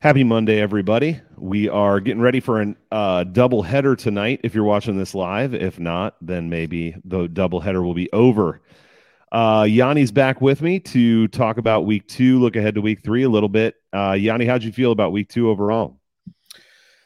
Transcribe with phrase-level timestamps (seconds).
[0.00, 1.20] Happy Monday, everybody.
[1.36, 4.38] We are getting ready for a uh, double header tonight.
[4.44, 8.60] If you're watching this live, if not, then maybe the double header will be over.
[9.32, 13.24] Uh, Yanni's back with me to talk about week two, look ahead to week three
[13.24, 13.74] a little bit.
[13.92, 15.98] Uh, Yanni, how'd you feel about week two overall?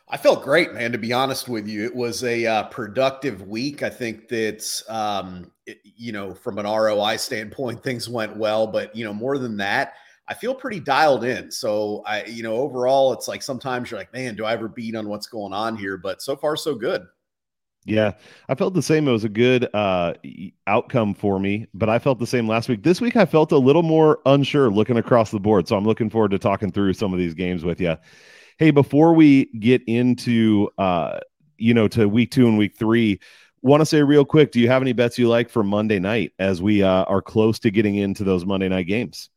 [0.06, 0.92] I felt great, man.
[0.92, 3.82] To be honest with you, it was a uh, productive week.
[3.82, 8.66] I think that um, it, you know, from an ROI standpoint, things went well.
[8.66, 9.94] But you know, more than that,
[10.28, 11.50] I feel pretty dialed in.
[11.50, 14.94] So I, you know, overall, it's like sometimes you're like, man, do I ever beat
[14.94, 15.96] on what's going on here?
[15.96, 17.06] But so far, so good.
[17.84, 18.12] Yeah,
[18.48, 19.08] I felt the same.
[19.08, 20.14] It was a good uh,
[20.68, 22.84] outcome for me, but I felt the same last week.
[22.84, 25.66] This week, I felt a little more unsure looking across the board.
[25.66, 27.96] So I'm looking forward to talking through some of these games with you.
[28.58, 31.18] Hey, before we get into, uh,
[31.58, 33.18] you know, to week two and week three,
[33.62, 36.32] want to say real quick, do you have any bets you like for Monday night
[36.38, 39.28] as we uh, are close to getting into those Monday night games?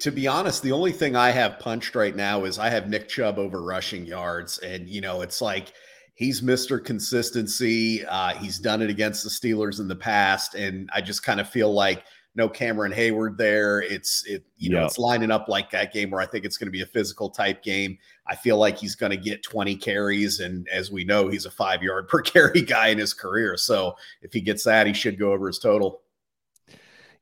[0.00, 3.08] To be honest, the only thing I have punched right now is I have Nick
[3.08, 4.58] Chubb over rushing yards.
[4.58, 5.72] And, you know, it's like
[6.14, 6.84] he's Mr.
[6.84, 8.04] Consistency.
[8.04, 10.56] Uh, he's done it against the Steelers in the past.
[10.56, 12.02] And I just kind of feel like
[12.34, 13.80] no Cameron Heyward there.
[13.80, 16.66] It's, it, you know, it's lining up like that game where I think it's going
[16.66, 17.96] to be a physical type game.
[18.26, 20.40] I feel like he's going to get 20 carries.
[20.40, 23.56] And as we know, he's a five yard per carry guy in his career.
[23.56, 26.02] So if he gets that, he should go over his total.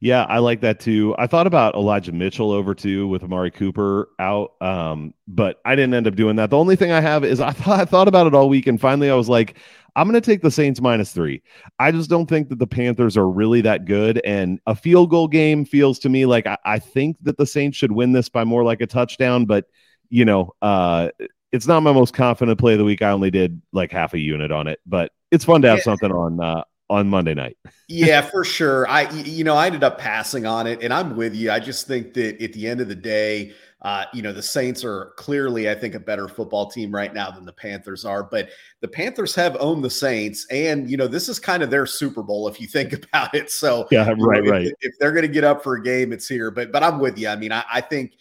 [0.01, 1.15] Yeah, I like that too.
[1.19, 5.95] I thought about Elijah Mitchell over too with Amari Cooper out, um, but I didn't
[5.95, 6.51] end up doing that.
[6.51, 8.81] The only thing I have is I thought I thought about it all week, and
[8.81, 9.59] finally I was like,
[9.97, 11.43] I'm going to take the Saints minus three.
[11.79, 15.29] I just don't think that the Panthers are really that good, and a field goal
[15.29, 18.45] game feels to me like I, I think that the Saints should win this by
[18.45, 19.65] more like a touchdown, but
[20.11, 21.09] you know, uh,
[21.53, 23.01] it's not my most confident play of the week.
[23.01, 25.85] I only did like half a unit on it, but it's fun to have yeah.
[25.85, 27.57] something on uh, on Monday night.
[27.89, 28.89] yeah, for sure.
[28.89, 31.51] I you know, I ended up passing on it and I'm with you.
[31.51, 34.85] I just think that at the end of the day, uh, you know, the Saints
[34.85, 38.23] are clearly, I think, a better football team right now than the Panthers are.
[38.25, 38.49] But
[38.81, 42.23] the Panthers have owned the Saints, and you know, this is kind of their Super
[42.23, 43.51] Bowl if you think about it.
[43.51, 44.67] So, yeah, right, know, right.
[44.67, 46.51] If, if they're going to get up for a game, it's here.
[46.51, 47.29] But but I'm with you.
[47.29, 48.15] I mean, I, I think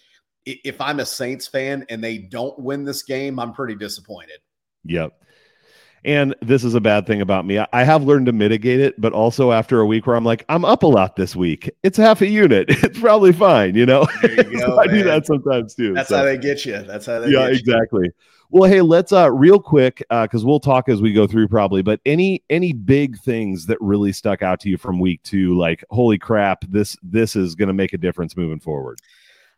[0.45, 4.39] if I'm a Saints fan and they don't win this game, I'm pretty disappointed.
[4.83, 5.13] Yep.
[6.05, 7.57] And this is a bad thing about me.
[7.57, 10.63] I have learned to mitigate it, but also after a week where I'm like, I'm
[10.63, 11.71] up a lot this week.
[11.81, 12.69] It's half a unit.
[12.85, 14.05] It's probably fine, you know.
[14.21, 15.93] You go, I do that sometimes too.
[15.95, 16.17] That's so.
[16.17, 16.83] how they get you.
[16.83, 18.11] That's how they yeah, exactly.
[18.51, 21.81] Well, hey, let's uh real quick because uh, we'll talk as we go through probably.
[21.81, 25.57] But any any big things that really stuck out to you from week two?
[25.57, 28.99] Like, holy crap, this this is going to make a difference moving forward.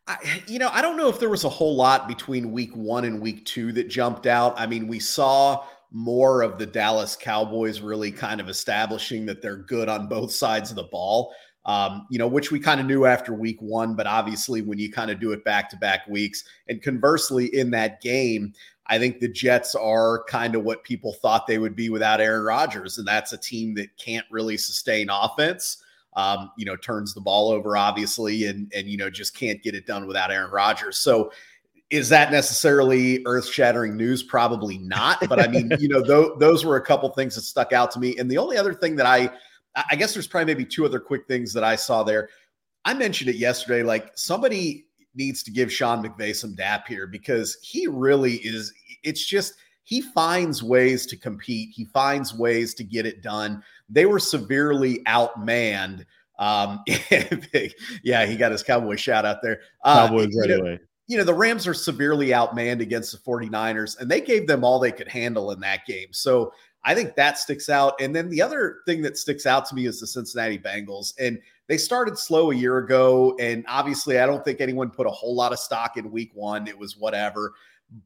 [0.08, 3.04] I, you know, I don't know if there was a whole lot between week one
[3.04, 4.58] and week two that jumped out.
[4.58, 9.58] I mean, we saw more of the Dallas Cowboys really kind of establishing that they're
[9.58, 11.34] good on both sides of the ball.
[11.66, 14.90] Um, you know, which we kind of knew after week one, but obviously when you
[14.90, 18.54] kind of do it back to back weeks, and conversely, in that game,
[18.88, 22.46] I think the Jets are kind of what people thought they would be without Aaron
[22.46, 25.84] Rodgers, and that's a team that can't really sustain offense.
[26.16, 29.76] Um, you know, turns the ball over obviously, and and you know just can't get
[29.76, 30.98] it done without Aaron Rodgers.
[30.98, 31.32] So
[31.90, 34.22] is that necessarily earth-shattering news?
[34.22, 35.28] Probably not.
[35.30, 38.00] But I mean, you know, th- those were a couple things that stuck out to
[38.00, 38.18] me.
[38.18, 39.30] And the only other thing that I,
[39.90, 42.30] I guess there's probably maybe two other quick things that I saw there.
[42.84, 43.84] I mentioned it yesterday.
[43.84, 48.74] Like somebody needs to give Sean McVay some dap here because he really is.
[49.04, 51.70] It's just he finds ways to compete.
[51.74, 53.64] He finds ways to get it done.
[53.90, 56.06] They were severely outmanned.
[56.38, 56.84] Um,
[58.04, 59.62] yeah, he got his cowboy shout out there.
[59.84, 63.98] Uh, Cowboys right know, away you know, the Rams are severely outmanned against the 49ers,
[64.00, 66.10] and they gave them all they could handle in that game.
[66.12, 66.52] So
[66.84, 68.00] I think that sticks out.
[68.00, 71.14] And then the other thing that sticks out to me is the Cincinnati Bengals.
[71.20, 73.36] And they started slow a year ago.
[73.40, 76.68] And obviously, I don't think anyone put a whole lot of stock in week one.
[76.68, 77.54] It was whatever.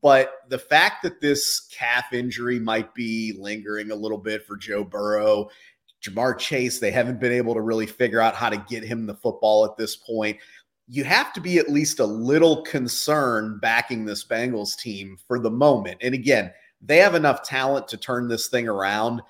[0.02, 4.84] But the fact that this calf injury might be lingering a little bit for Joe
[4.84, 5.50] Burrow,
[6.04, 9.14] Ja'Marr Chase, they haven't been able to really figure out how to get him the
[9.14, 10.38] football at this point
[10.94, 15.50] you have to be at least a little concerned backing this Bengals team for the
[15.50, 15.98] moment.
[16.02, 16.52] And again,
[16.82, 19.22] they have enough talent to turn this thing around,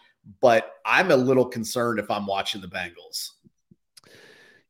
[0.42, 3.30] but I'm a little concerned if I'm watching the Bengals.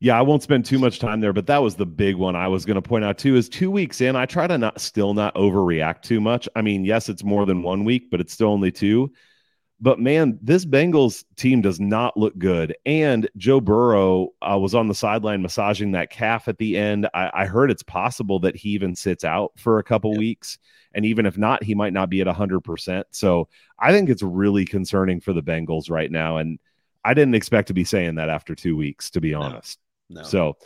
[0.01, 2.49] Yeah, I won't spend too much time there, but that was the big one I
[2.49, 3.37] was going to point out too.
[3.37, 6.49] Is two weeks in, I try to not still not overreact too much.
[6.57, 9.13] I mean, yes, it's more than one week, but it's still only two.
[9.83, 12.75] But man, this Bengals team does not look good.
[12.85, 17.09] And Joe Burrow uh, was on the sideline massaging that calf at the end.
[17.15, 20.59] I, I, heard it's possible that he even sits out for a couple weeks.
[20.93, 23.03] And even if not, he might not be at 100%.
[23.09, 23.47] So
[23.79, 26.37] I think it's really concerning for the Bengals right now.
[26.37, 26.59] And
[27.03, 29.79] I didn't expect to be saying that after two weeks, to be honest.
[30.09, 30.21] No.
[30.21, 30.27] no.
[30.27, 30.57] So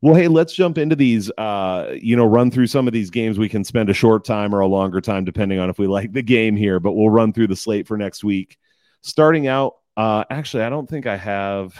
[0.00, 1.30] Well, hey, let's jump into these.
[1.36, 3.38] Uh, you know, run through some of these games.
[3.38, 6.12] We can spend a short time or a longer time, depending on if we like
[6.12, 6.78] the game here.
[6.78, 8.58] But we'll run through the slate for next week.
[9.02, 11.76] Starting out, uh, actually, I don't think I have.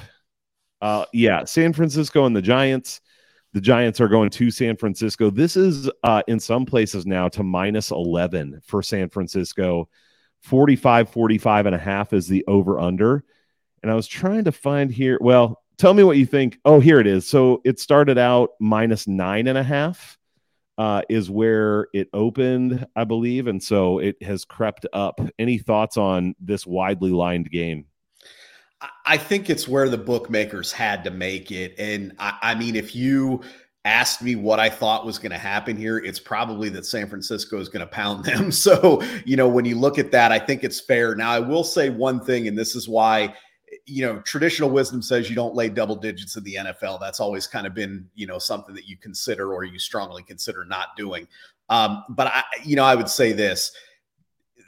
[0.80, 3.00] Uh, yeah, San Francisco and the Giants.
[3.52, 5.30] The Giants are going to San Francisco.
[5.30, 9.88] This is uh, in some places now to minus 11 for San Francisco.
[10.42, 13.24] 45, 45 and a half is the over under.
[13.82, 15.18] And I was trying to find here.
[15.20, 16.58] Well, tell me what you think.
[16.64, 17.26] Oh, here it is.
[17.26, 20.18] So it started out minus nine and a half,
[20.76, 23.46] uh, is where it opened, I believe.
[23.46, 25.20] And so it has crept up.
[25.38, 27.86] Any thoughts on this widely lined game?
[29.04, 31.74] I think it's where the bookmakers had to make it.
[31.78, 33.42] And I, I mean, if you
[33.84, 37.58] asked me what I thought was going to happen here, it's probably that San Francisco
[37.58, 38.52] is going to pound them.
[38.58, 41.14] So, you know, when you look at that, I think it's fair.
[41.14, 43.34] Now, I will say one thing, and this is why
[43.86, 47.00] you know, traditional wisdom says you don't lay double digits in the NFL.
[47.00, 50.64] That's always kind of been, you know, something that you consider or you strongly consider
[50.64, 51.26] not doing.
[51.68, 53.72] Um, but I, you know, I would say this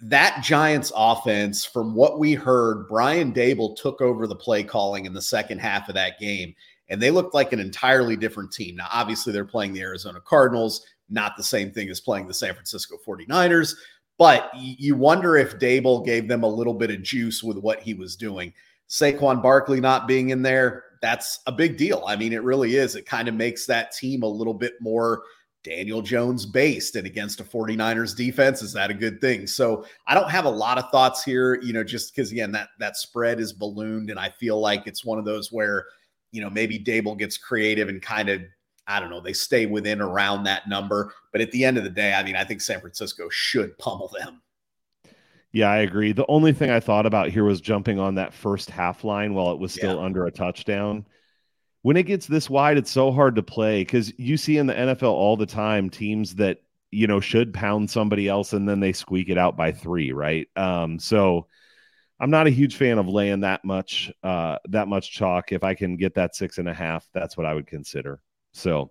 [0.02, 5.12] that Giants offense, from what we heard, Brian Daboll took over the play calling in
[5.12, 6.54] the second half of that game,
[6.88, 8.76] and they looked like an entirely different team.
[8.76, 12.54] Now, obviously, they're playing the Arizona Cardinals, not the same thing as playing the San
[12.54, 13.74] Francisco 49ers,
[14.16, 17.94] but you wonder if Daboll gave them a little bit of juice with what he
[17.94, 18.52] was doing.
[18.90, 22.04] Saquon Barkley not being in there, that's a big deal.
[22.06, 22.96] I mean, it really is.
[22.96, 25.22] It kind of makes that team a little bit more
[25.62, 28.62] Daniel Jones based and against a 49ers defense.
[28.62, 29.46] Is that a good thing?
[29.46, 32.68] So I don't have a lot of thoughts here, you know, just because again, that
[32.78, 34.10] that spread is ballooned.
[34.10, 35.86] And I feel like it's one of those where,
[36.32, 38.42] you know, maybe Daboll gets creative and kind of
[38.86, 41.12] I don't know, they stay within around that number.
[41.30, 44.10] But at the end of the day, I mean, I think San Francisco should pummel
[44.18, 44.42] them.
[45.52, 46.12] Yeah, I agree.
[46.12, 49.52] The only thing I thought about here was jumping on that first half line while
[49.52, 50.04] it was still yeah.
[50.04, 51.06] under a touchdown.
[51.82, 54.74] When it gets this wide, it's so hard to play because you see in the
[54.74, 56.58] NFL all the time teams that
[56.90, 60.46] you know should pound somebody else and then they squeak it out by three, right?
[60.56, 61.46] Um, so
[62.20, 65.52] I'm not a huge fan of laying that much uh, that much chalk.
[65.52, 68.20] If I can get that six and a half, that's what I would consider.
[68.52, 68.90] So,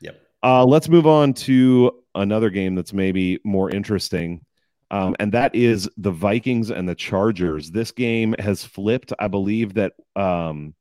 [0.00, 0.20] yep.
[0.42, 4.44] Uh, let's move on to another game that's maybe more interesting.
[4.90, 7.70] Um, and that is the Vikings and the Chargers.
[7.70, 9.12] This game has flipped.
[9.18, 10.74] I believe that um,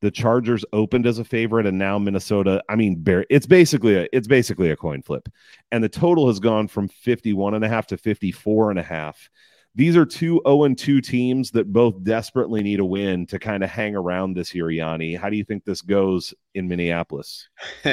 [0.00, 2.62] the Chargers opened as a favorite, and now Minnesota.
[2.68, 5.28] I mean, it's basically a it's basically a coin flip,
[5.72, 9.28] and the total has gone from 51 and a half to 54 and a half.
[9.74, 13.70] These are two 0 2 teams that both desperately need a win to kind of
[13.70, 15.14] hang around this year, Yanni.
[15.14, 17.48] How do you think this goes in Minneapolis?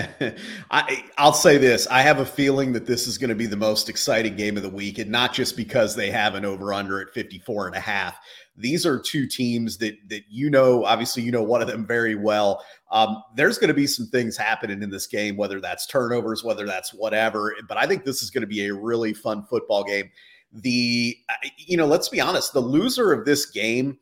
[0.71, 1.85] I, I'll say this.
[1.87, 4.63] I have a feeling that this is going to be the most exciting game of
[4.63, 7.81] the week, and not just because they have an over under at 54 and a
[7.81, 8.17] half.
[8.57, 12.15] These are two teams that that you know, obviously, you know one of them very
[12.15, 12.63] well.
[12.89, 16.65] Um, there's going to be some things happening in this game, whether that's turnovers, whether
[16.65, 17.53] that's whatever.
[17.67, 20.09] But I think this is going to be a really fun football game
[20.53, 21.17] the
[21.57, 23.97] you know let's be honest the loser of this game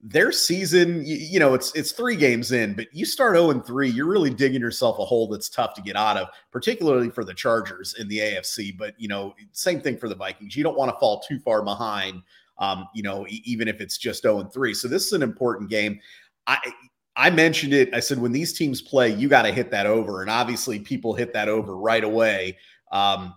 [0.00, 3.90] their season you, know it's it's three games in but you start 0 and 3
[3.90, 7.34] you're really digging yourself a hole that's tough to get out of particularly for the
[7.34, 10.56] chargers in the afc but you know same thing for the vikings.
[10.56, 12.22] You don't want to fall too far behind
[12.58, 15.68] um, you know even if it's just 0 and 3 so this is an important
[15.68, 15.98] game.
[16.46, 16.58] I
[17.18, 17.92] I mentioned it.
[17.92, 21.14] I said when these teams play, you got to hit that over, and obviously people
[21.14, 22.56] hit that over right away.
[22.92, 23.34] Um,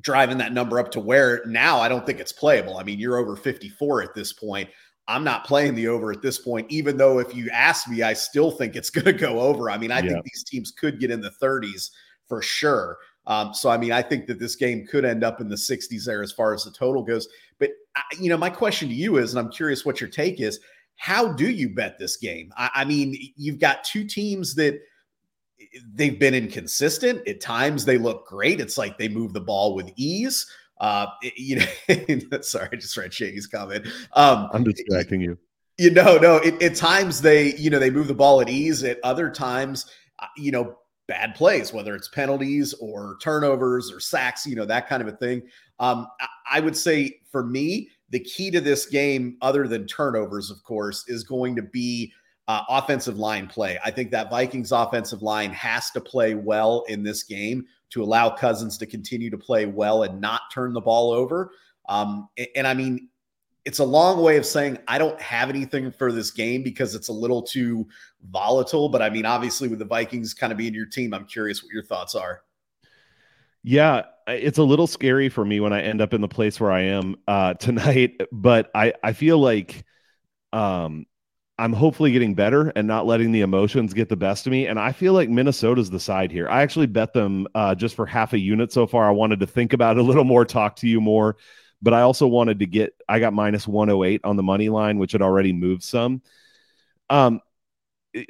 [0.00, 2.78] driving that number up to where now I don't think it's playable.
[2.78, 4.68] I mean, you're over 54 at this point.
[5.06, 8.14] I'm not playing the over at this point, even though if you ask me, I
[8.14, 9.70] still think it's going to go over.
[9.70, 10.12] I mean, I yeah.
[10.12, 11.90] think these teams could get in the 30s
[12.28, 12.98] for sure.
[13.26, 16.04] Um, so, I mean, I think that this game could end up in the 60s
[16.04, 17.28] there as far as the total goes.
[17.58, 20.40] But, I, you know, my question to you is, and I'm curious what your take
[20.40, 20.60] is,
[20.96, 22.52] how do you bet this game?
[22.56, 24.78] I, I mean, you've got two teams that–
[25.94, 27.26] they've been inconsistent.
[27.28, 28.60] At times they look great.
[28.60, 30.46] It's like they move the ball with ease.
[30.78, 31.06] Uh,
[31.36, 33.86] you know, sorry, I just read Shady's comment.
[34.12, 35.38] Um, I'm distracting you.
[35.78, 38.84] You know, no, it, at times they, you know, they move the ball at ease.
[38.84, 39.86] At other times,
[40.20, 40.76] uh, you know,
[41.08, 45.16] bad plays, whether it's penalties or turnovers or sacks, you know, that kind of a
[45.16, 45.42] thing.
[45.80, 50.50] Um, I, I would say for me, the key to this game, other than turnovers,
[50.50, 52.12] of course, is going to be
[52.48, 53.78] uh, offensive line play.
[53.84, 58.30] I think that Vikings offensive line has to play well in this game to allow
[58.30, 61.52] Cousins to continue to play well and not turn the ball over.
[61.88, 63.08] Um, and, and I mean,
[63.64, 67.08] it's a long way of saying I don't have anything for this game because it's
[67.08, 67.88] a little too
[68.30, 68.88] volatile.
[68.90, 71.72] But I mean, obviously, with the Vikings kind of being your team, I'm curious what
[71.72, 72.42] your thoughts are.
[73.62, 76.70] Yeah, it's a little scary for me when I end up in the place where
[76.70, 78.20] I am uh, tonight.
[78.30, 79.84] But I I feel like
[80.52, 81.06] um,
[81.58, 84.66] I'm hopefully getting better and not letting the emotions get the best of me.
[84.66, 86.48] And I feel like Minnesota's the side here.
[86.48, 89.06] I actually bet them uh, just for half a unit so far.
[89.06, 91.36] I wanted to think about it a little more, talk to you more,
[91.80, 92.94] but I also wanted to get.
[93.08, 96.22] I got minus 108 on the money line, which had already moved some.
[97.08, 97.40] Um,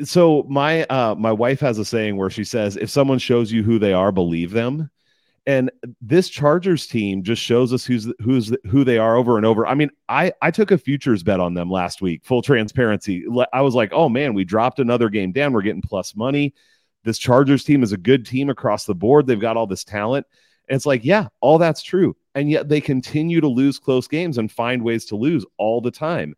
[0.03, 3.63] so my uh, my wife has a saying where she says, "If someone shows you
[3.63, 4.91] who they are, believe them."
[5.47, 5.71] And
[6.01, 9.67] this Chargers team just shows us who's who's who they are over and over.
[9.67, 12.25] I mean, I I took a futures bet on them last week.
[12.25, 15.53] Full transparency, I was like, oh man, we dropped another game down.
[15.53, 16.55] We're getting plus money.
[17.05, 19.27] This Chargers team is a good team across the board.
[19.27, 20.27] They've got all this talent.
[20.69, 22.17] And it's like, yeah, all that's true.
[22.35, 25.91] And yet they continue to lose close games and find ways to lose all the
[25.91, 26.35] time.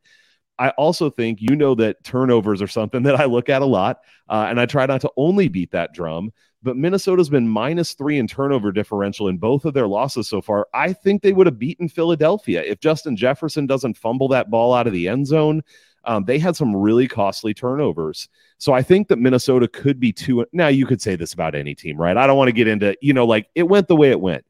[0.58, 4.00] I also think you know that turnovers are something that I look at a lot,
[4.28, 6.32] uh, and I try not to only beat that drum
[6.66, 10.66] but Minnesota's been minus three in turnover differential in both of their losses so far.
[10.74, 14.88] I think they would have beaten Philadelphia if Justin Jefferson doesn't fumble that ball out
[14.88, 15.62] of the end zone.
[16.04, 18.28] Um, they had some really costly turnovers.
[18.58, 20.44] So I think that Minnesota could be two.
[20.52, 22.16] Now, you could say this about any team, right?
[22.16, 24.44] I don't want to get into, you know, like it went the way it went,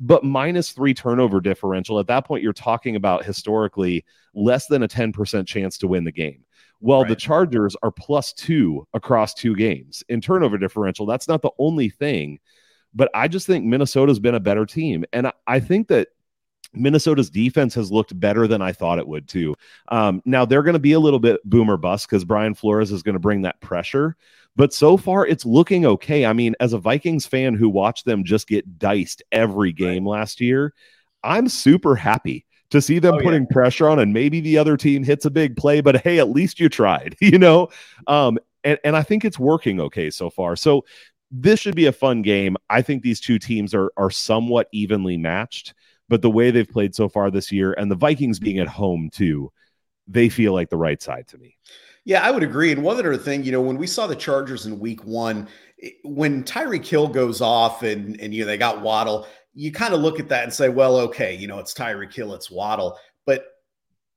[0.00, 1.98] but minus three turnover differential.
[1.98, 4.04] At that point, you're talking about historically
[4.34, 6.42] less than a 10% chance to win the game.
[6.80, 7.08] Well, right.
[7.10, 11.04] the Chargers are plus two across two games in turnover differential.
[11.04, 12.40] That's not the only thing,
[12.94, 15.04] but I just think Minnesota's been a better team.
[15.12, 16.08] And I think that
[16.72, 19.54] Minnesota's defense has looked better than I thought it would too.
[19.88, 23.02] Um, now they're going to be a little bit boomer bust because Brian Flores is
[23.02, 24.16] going to bring that pressure.
[24.56, 26.26] But so far, it's looking okay.
[26.26, 30.18] I mean, as a Vikings fan who watched them just get diced every game right.
[30.18, 30.74] last year,
[31.22, 33.52] I'm super happy to see them oh, putting yeah.
[33.52, 36.60] pressure on and maybe the other team hits a big play, but hey, at least
[36.60, 37.68] you tried, you know?
[38.06, 40.56] Um, and, and I think it's working okay so far.
[40.56, 40.84] So
[41.30, 42.56] this should be a fun game.
[42.68, 45.74] I think these two teams are are somewhat evenly matched,
[46.10, 49.08] but the way they've played so far this year and the Vikings being at home
[49.10, 49.50] too,
[50.08, 51.56] they feel like the right side to me.
[52.04, 52.72] Yeah, I would agree.
[52.72, 55.46] And one other thing, you know, when we saw the Chargers in week one,
[56.02, 60.00] when Tyreek Hill goes off and and you know they got Waddle, you kind of
[60.00, 62.98] look at that and say, well, okay, you know, it's Tyreek Hill, it's Waddle.
[63.24, 63.44] But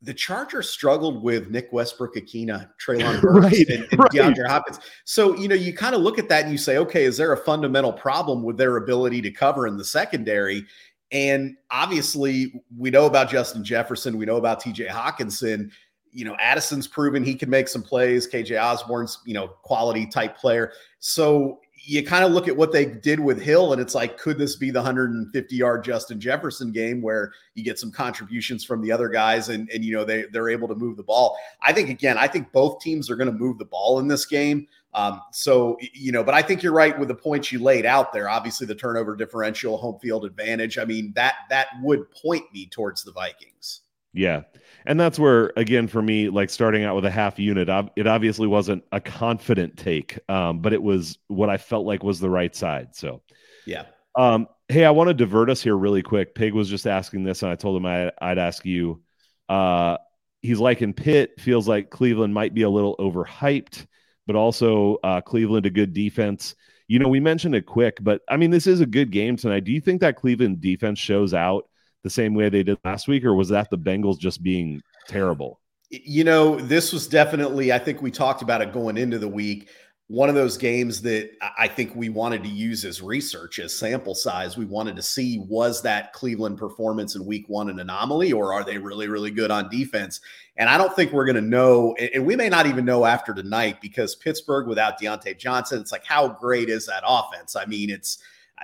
[0.02, 4.12] the Chargers struggled with Nick Westbrook-Ikhine, Treylon Burks, right, and, and right.
[4.12, 4.80] DeAndre Hopkins.
[5.06, 7.32] So, you know, you kind of look at that and you say, okay, is there
[7.32, 10.66] a fundamental problem with their ability to cover in the secondary?
[11.14, 15.70] And obviously, we know about Justin Jefferson, we know about TJ Hockenson.
[16.12, 18.28] You know, Addison's proven he can make some plays.
[18.28, 20.74] KJ Osborn's, you know, quality type player.
[21.00, 24.38] So you kind of look at what they did with Hill, and it's like, could
[24.38, 28.92] this be the 150 yard Justin Jefferson game where you get some contributions from the
[28.92, 31.38] other guys and, and you know, they, they're able to move the ball?
[31.62, 34.26] I think, again, I think both teams are going to move the ball in this
[34.26, 34.68] game.
[34.96, 38.14] Um, so, you know, but I think you're right with the points you laid out
[38.14, 38.30] there.
[38.30, 40.78] Obviously, the turnover differential, home field advantage.
[40.78, 43.82] I mean, that that would point me towards the Vikings.
[44.14, 44.44] Yeah.
[44.86, 48.48] And that's where, again, for me, like starting out with a half unit, it obviously
[48.48, 52.56] wasn't a confident take, um, but it was what I felt like was the right
[52.56, 52.96] side.
[52.96, 53.24] So,
[53.66, 53.86] yeah.
[54.16, 56.36] Um, hey, I want to divert us here really quick.
[56.36, 59.02] Pig was just asking this, and I told him I, would ask you.
[59.50, 59.98] Uh,
[60.42, 63.88] he's like in Pitt, feels like Cleveland might be a little overhyped,
[64.28, 66.56] but also uh, Cleveland a good defense.
[66.88, 69.64] You know, we mentioned it quick, but I mean, this is a good game tonight.
[69.64, 71.66] Do you think that Cleveland defense shows out?
[72.04, 75.60] the same way they did last week, or was that the Bengals just being terrible?
[75.90, 79.70] You know, this was definitely, I think we talked about it going into the week.
[80.08, 84.14] One of those games that I think we wanted to use as research, as sample
[84.14, 84.58] size.
[84.58, 88.64] We wanted to see was that Cleveland performance in week one an anomaly, or are
[88.66, 90.20] they really, really good on defense?
[90.58, 91.96] And I don't think we're going to know.
[91.96, 96.06] And we may not even know after tonight because Pittsburgh without Diontae Johnson, it's like,
[96.06, 97.56] how great is that offense?
[97.56, 98.20] I mean, it's,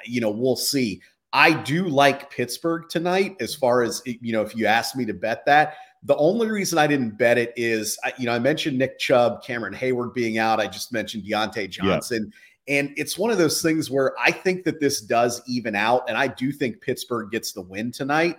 [0.06, 1.02] you know, we'll see.
[1.32, 5.14] I do like Pittsburgh tonight as far as, you know, if you ask me to
[5.14, 5.76] bet that.
[6.04, 9.74] The only reason I didn't bet it is, you know, I mentioned Nick Chubb, Cameron
[9.74, 10.60] Heyward being out.
[10.60, 12.32] I just mentioned Diontae Johnson.
[12.68, 12.80] Yeah.
[12.80, 16.08] And it's one of those things where I think that this does even out.
[16.08, 18.38] And I do think Pittsburgh gets the win tonight.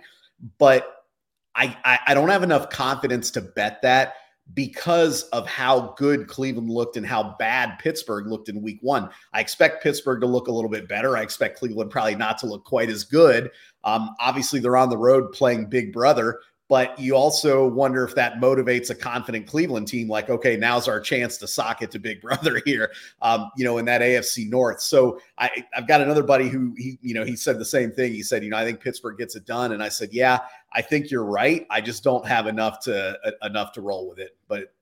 [0.57, 1.05] But
[1.53, 4.15] I, I, I don't have enough confidence to bet that
[4.53, 9.09] because of how good Cleveland looked and how bad Pittsburgh looked in week one.
[9.33, 11.15] I expect Pittsburgh to look a little bit better.
[11.15, 13.51] I expect Cleveland probably not to look quite as good.
[13.83, 16.39] Um, obviously, they're on the road playing Big Brother,
[16.71, 21.01] but you also wonder if that motivates a confident Cleveland team, like, okay, now's our
[21.01, 24.79] chance to sock it to Big Brother here, um, you know, in that AFC North.
[24.79, 28.13] So I, I've got another buddy who he, you know, he said the same thing.
[28.13, 30.39] He said, you know, I think Pittsburgh gets it done, and I said, yeah,
[30.71, 31.67] I think you're right.
[31.69, 34.73] I just don't have enough to uh, enough to roll with it, but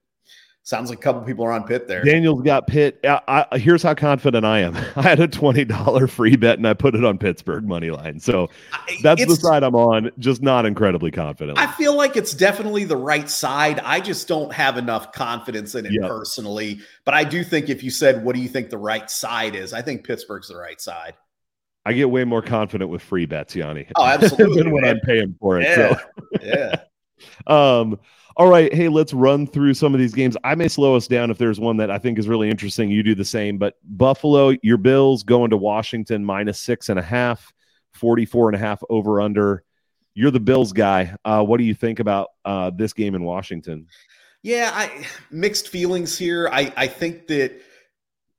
[0.62, 2.04] Sounds like a couple people are on Pitt there.
[2.04, 3.00] Daniel's got Pitt.
[3.02, 4.76] I, I, here's how confident I am.
[4.96, 8.20] I had a twenty dollar free bet and I put it on Pittsburgh money line.
[8.20, 8.50] So
[9.02, 10.10] that's the side I'm on.
[10.18, 11.58] Just not incredibly confident.
[11.58, 13.80] I feel like it's definitely the right side.
[13.80, 16.08] I just don't have enough confidence in it yep.
[16.08, 16.80] personally.
[17.04, 19.72] But I do think if you said, "What do you think the right side is?"
[19.72, 21.14] I think Pittsburgh's the right side.
[21.86, 23.86] I get way more confident with free bets, Yanni.
[23.96, 24.62] Oh, absolutely.
[24.62, 25.64] than when I'm paying for it.
[25.64, 25.74] Yeah.
[25.74, 26.00] So.
[26.42, 26.76] yeah.
[27.46, 27.98] Um,
[28.40, 28.72] all right.
[28.72, 30.34] Hey, let's run through some of these games.
[30.42, 32.90] I may slow us down if there's one that I think is really interesting.
[32.90, 33.58] You do the same.
[33.58, 37.52] But Buffalo, your Bills going to Washington minus six and a half,
[37.92, 39.62] 44 and a half over under.
[40.14, 41.14] You're the Bills guy.
[41.22, 43.88] Uh, what do you think about uh, this game in Washington?
[44.42, 46.48] Yeah, I mixed feelings here.
[46.50, 47.60] I, I think that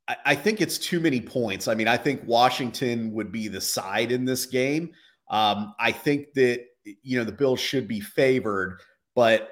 [0.08, 1.68] I, I think it's too many points.
[1.68, 4.94] I mean, I think Washington would be the side in this game.
[5.30, 6.64] Um, I think that
[7.04, 8.80] you know the Bills should be favored,
[9.14, 9.48] but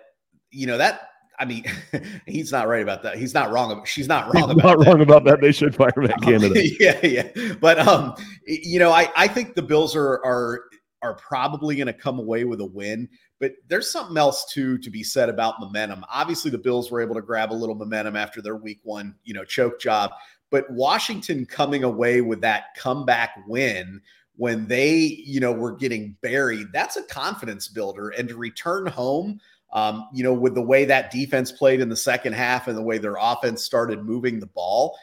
[0.50, 1.64] you know that I mean,
[2.26, 3.16] he's not right about that.
[3.16, 3.72] He's not wrong.
[3.72, 4.86] About, She's not wrong he's about not that.
[4.86, 5.40] wrong about that.
[5.40, 6.68] They should fire Matt Canada.
[6.78, 7.54] yeah, yeah.
[7.60, 8.14] But um,
[8.46, 10.64] you know, I I think the Bills are are
[11.02, 13.08] are probably going to come away with a win.
[13.40, 16.04] But there's something else too to be said about momentum.
[16.10, 19.32] Obviously, the Bills were able to grab a little momentum after their Week One, you
[19.32, 20.10] know, choke job.
[20.50, 24.02] But Washington coming away with that comeback win
[24.36, 28.10] when they, you know, were getting buried, that's a confidence builder.
[28.10, 29.40] And to return home
[29.72, 32.82] um, you know, with the way that defense played in the second half and the
[32.82, 34.96] way their offense started moving the ball,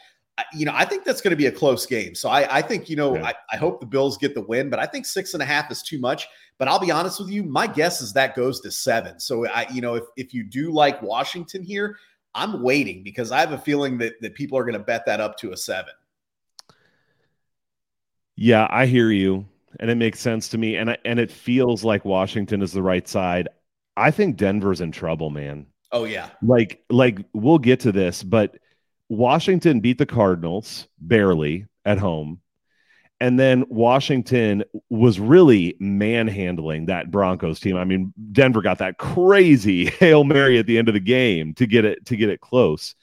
[0.52, 2.14] you know, I think that's going to be a close game.
[2.14, 3.26] So I, I think, you know, yeah.
[3.26, 5.70] I, I, hope the Bills get the win, but I think six and a half
[5.70, 6.28] is too much.
[6.58, 9.18] But I'll be honest with you, my guess is that goes to seven.
[9.18, 11.96] So I, you know, if if you do like Washington here,
[12.34, 15.20] I'm waiting because I have a feeling that that people are going to bet that
[15.20, 15.94] up to a seven.
[18.36, 19.46] Yeah, I hear you,
[19.80, 22.82] and it makes sense to me, and I, and it feels like Washington is the
[22.82, 23.48] right side.
[23.98, 25.66] I think Denver's in trouble, man.
[25.90, 26.30] Oh yeah.
[26.42, 28.56] Like like we'll get to this, but
[29.08, 32.40] Washington beat the Cardinals barely at home.
[33.20, 37.76] And then Washington was really manhandling that Broncos team.
[37.76, 41.66] I mean, Denver got that crazy Hail Mary at the end of the game to
[41.66, 42.94] get it to get it close.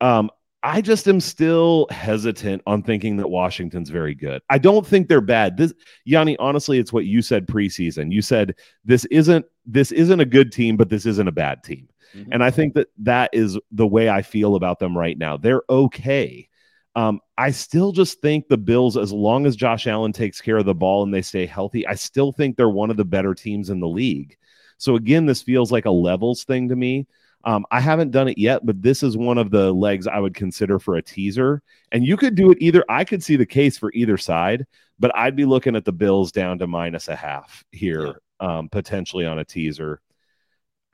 [0.00, 0.30] Um,
[0.62, 4.42] I just am still hesitant on thinking that Washington's very good.
[4.50, 5.56] I don't think they're bad.
[5.56, 5.72] This
[6.04, 8.10] Yanni, honestly, it's what you said preseason.
[8.10, 11.88] You said this isn't this isn't a good team, but this isn't a bad team.
[12.16, 12.32] Mm-hmm.
[12.32, 15.36] And I think that that is the way I feel about them right now.
[15.36, 16.48] They're okay.
[16.96, 20.64] Um, I still just think the Bills, as long as Josh Allen takes care of
[20.64, 23.70] the ball and they stay healthy, I still think they're one of the better teams
[23.70, 24.36] in the league.
[24.78, 27.06] So again, this feels like a levels thing to me.
[27.44, 30.34] Um, I haven't done it yet, but this is one of the legs I would
[30.34, 31.62] consider for a teaser.
[31.92, 32.84] And you could do it either.
[32.88, 34.66] I could see the case for either side,
[34.98, 38.20] but I'd be looking at the Bills down to minus a half here.
[38.40, 40.00] Um, potentially on a teaser.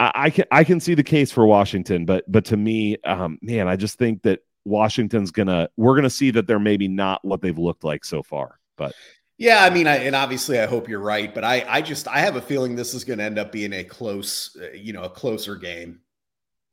[0.00, 3.38] I, I, can I can see the case for Washington, but but to me, um,
[3.42, 7.42] man, I just think that Washington's gonna we're gonna see that they're maybe not what
[7.42, 8.59] they've looked like so far.
[8.76, 8.94] But
[9.37, 12.20] yeah, I mean, I, and obviously, I hope you're right, but I, I just, I
[12.20, 15.02] have a feeling this is going to end up being a close, uh, you know,
[15.02, 16.00] a closer game.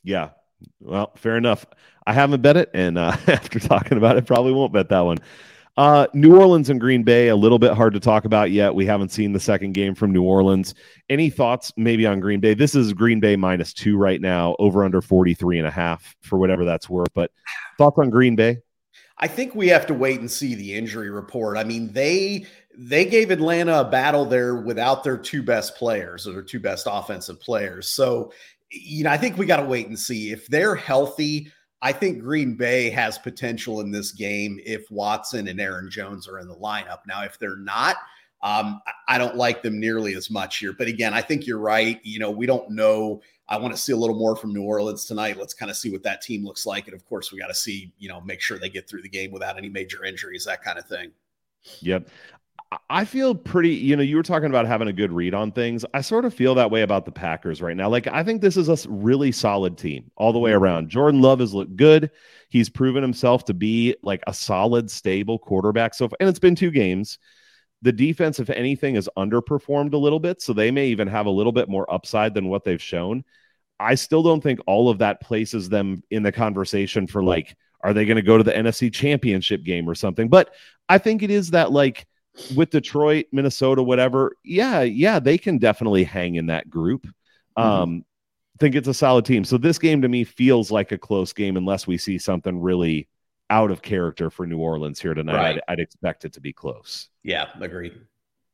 [0.04, 0.30] Yeah.
[0.80, 1.66] Well, fair enough.
[2.06, 5.18] I haven't bet it, and uh, after talking about it, probably won't bet that one.
[5.78, 8.76] Uh, New Orleans and Green Bay, a little bit hard to talk about yet.
[8.76, 10.76] We haven't seen the second game from New Orleans.
[11.10, 12.54] Any thoughts maybe on Green Bay?
[12.54, 16.38] This is Green Bay minus two right now, over under 43 and a half for
[16.38, 17.14] whatever that's worth.
[17.14, 17.32] But
[17.78, 18.60] thoughts on Green Bay?
[19.18, 21.58] I think we have to wait and see the injury report.
[21.58, 22.46] I mean, they
[22.78, 26.88] they gave Atlanta a battle there without their two best players or their two best
[26.90, 27.88] offensive players.
[27.90, 28.34] So
[28.72, 31.52] you know, I think we got to wait and see if they're healthy.
[31.82, 36.39] I think Green Bay has potential in this game if Watson and Aaron Jones are
[36.39, 37.00] in the lineup.
[37.08, 37.98] Now, if they're not,
[38.44, 40.74] um, I don't like them nearly as much here.
[40.74, 42.00] But again, I think you're right.
[42.04, 43.22] You know, we don't know.
[43.48, 45.38] I want to see a little more from New Orleans tonight.
[45.38, 46.88] Let's kind of see what that team looks like.
[46.88, 49.10] And of course, we got to see, you know, make sure they get through the
[49.10, 51.12] game without any major injuries, that kind of thing.
[51.82, 52.08] Yep.
[52.90, 55.84] I feel pretty, you know, you were talking about having a good read on things.
[55.94, 57.90] I sort of feel that way about the Packers right now.
[57.90, 60.64] Like, I think this is a really solid team all the way mm-hmm.
[60.64, 60.90] around.
[60.90, 62.12] Jordan Love has looked good.
[62.48, 65.94] He's proven himself to be like a solid, stable quarterback.
[65.94, 66.16] So, far.
[66.22, 67.20] and it's been two games.
[67.82, 70.42] The defense, if anything, has underperformed a little bit.
[70.42, 73.26] So they may even have a little bit more upside than what they've shown.
[73.82, 77.94] I still don't think all of that places them in the conversation for like, are
[77.94, 80.30] they going to go to the NFC championship game or something?
[80.30, 80.54] But
[80.88, 82.06] I think it is that like,
[82.56, 87.06] with Detroit, Minnesota, whatever, yeah, yeah, they can definitely hang in that group.
[87.58, 87.62] Mm-hmm.
[87.62, 88.06] Um,
[88.62, 89.44] think it's a solid team.
[89.44, 93.10] So this game to me feels like a close game unless we see something really
[93.50, 95.36] out of character for New Orleans here tonight.
[95.36, 95.56] Right.
[95.67, 97.10] I'd, I'd, expect it to be close.
[97.24, 98.00] Yeah, agreed.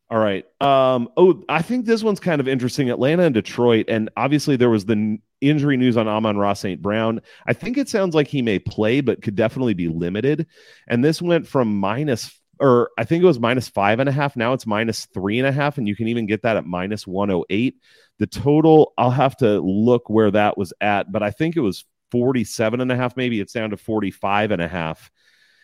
[0.09, 0.45] All right.
[0.61, 2.89] Um, oh, I think this one's kind of interesting.
[2.89, 6.81] Atlanta and Detroit, and obviously there was the injury news on Amon-Ra St.
[6.81, 7.21] Brown.
[7.45, 10.47] I think it sounds like he may play, but could definitely be limited.
[10.87, 14.35] And this went from minus, or I think it was minus five and a half.
[14.35, 17.05] Now it's minus three and a half, and you can even get that at minus
[17.05, 17.75] 108.
[18.19, 21.85] The total, I'll have to look where that was at, but I think it was
[22.11, 23.17] 47 and a half.
[23.17, 25.11] Maybe it's down to 45 and a half.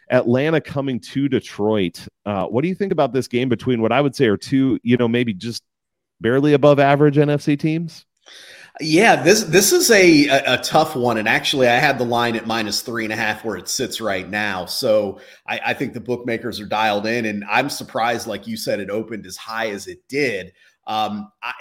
[0.09, 2.05] Atlanta coming to Detroit.
[2.25, 4.79] Uh, what do you think about this game between what I would say are two,
[4.83, 5.63] you know, maybe just
[6.21, 8.05] barely above average NFC teams?
[8.81, 12.35] Yeah, this this is a, a, a, tough one, and actually, I had the line
[12.35, 14.65] at minus three and a half where it sits right now.
[14.65, 18.79] So I, I think the bookmakers are dialed in, and I'm surprised, like you said,
[18.79, 20.53] it opened as high as it did.
[20.87, 21.53] Um, I,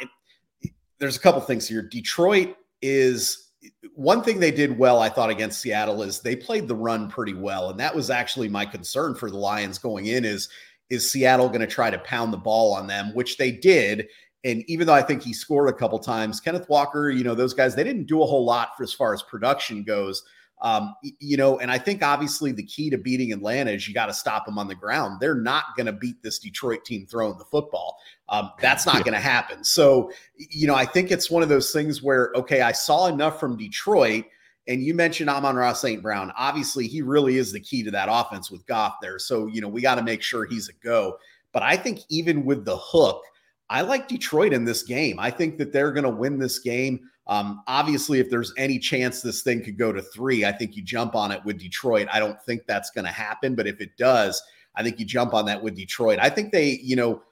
[0.98, 1.82] there's a couple things here.
[1.82, 3.50] Detroit is
[3.94, 7.34] one thing they did well, I thought, against Seattle is they played the run pretty
[7.34, 10.24] well, and that was actually my concern for the Lions going in.
[10.24, 10.48] Is
[10.88, 14.08] is Seattle going to try to pound the ball on them, which they did.
[14.44, 17.54] And even though I think he scored a couple times, Kenneth Walker, you know, those
[17.54, 20.24] guys, they didn't do a whole lot for as far as production goes.
[20.62, 24.06] Um, you know, and I think obviously the key to beating Atlanta is you got
[24.06, 25.18] to stop them on the ground.
[25.20, 27.98] They're not going to beat this Detroit team throwing the football.
[28.28, 29.64] Um, that's not going to happen.
[29.64, 33.40] So, you know, I think it's one of those things where, okay, I saw enough
[33.40, 34.24] from Detroit.
[34.68, 36.00] And you mentioned Amon-Ra St.
[36.00, 36.32] Brown.
[36.38, 39.18] Obviously, he really is the key to that offense with Goff there.
[39.18, 41.18] So, you know, we got to make sure he's a go.
[41.52, 43.24] But I think even with the hook,
[43.72, 45.18] I like Detroit in this game.
[45.18, 47.08] I think that they're going to win this game.
[47.26, 50.82] Um, obviously, if there's any chance this thing could go to three, I think you
[50.82, 52.06] jump on it with Detroit.
[52.12, 54.42] I don't think that's going to happen, but if it does,
[54.76, 56.18] I think you jump on that with Detroit.
[56.20, 57.22] I think they, you know,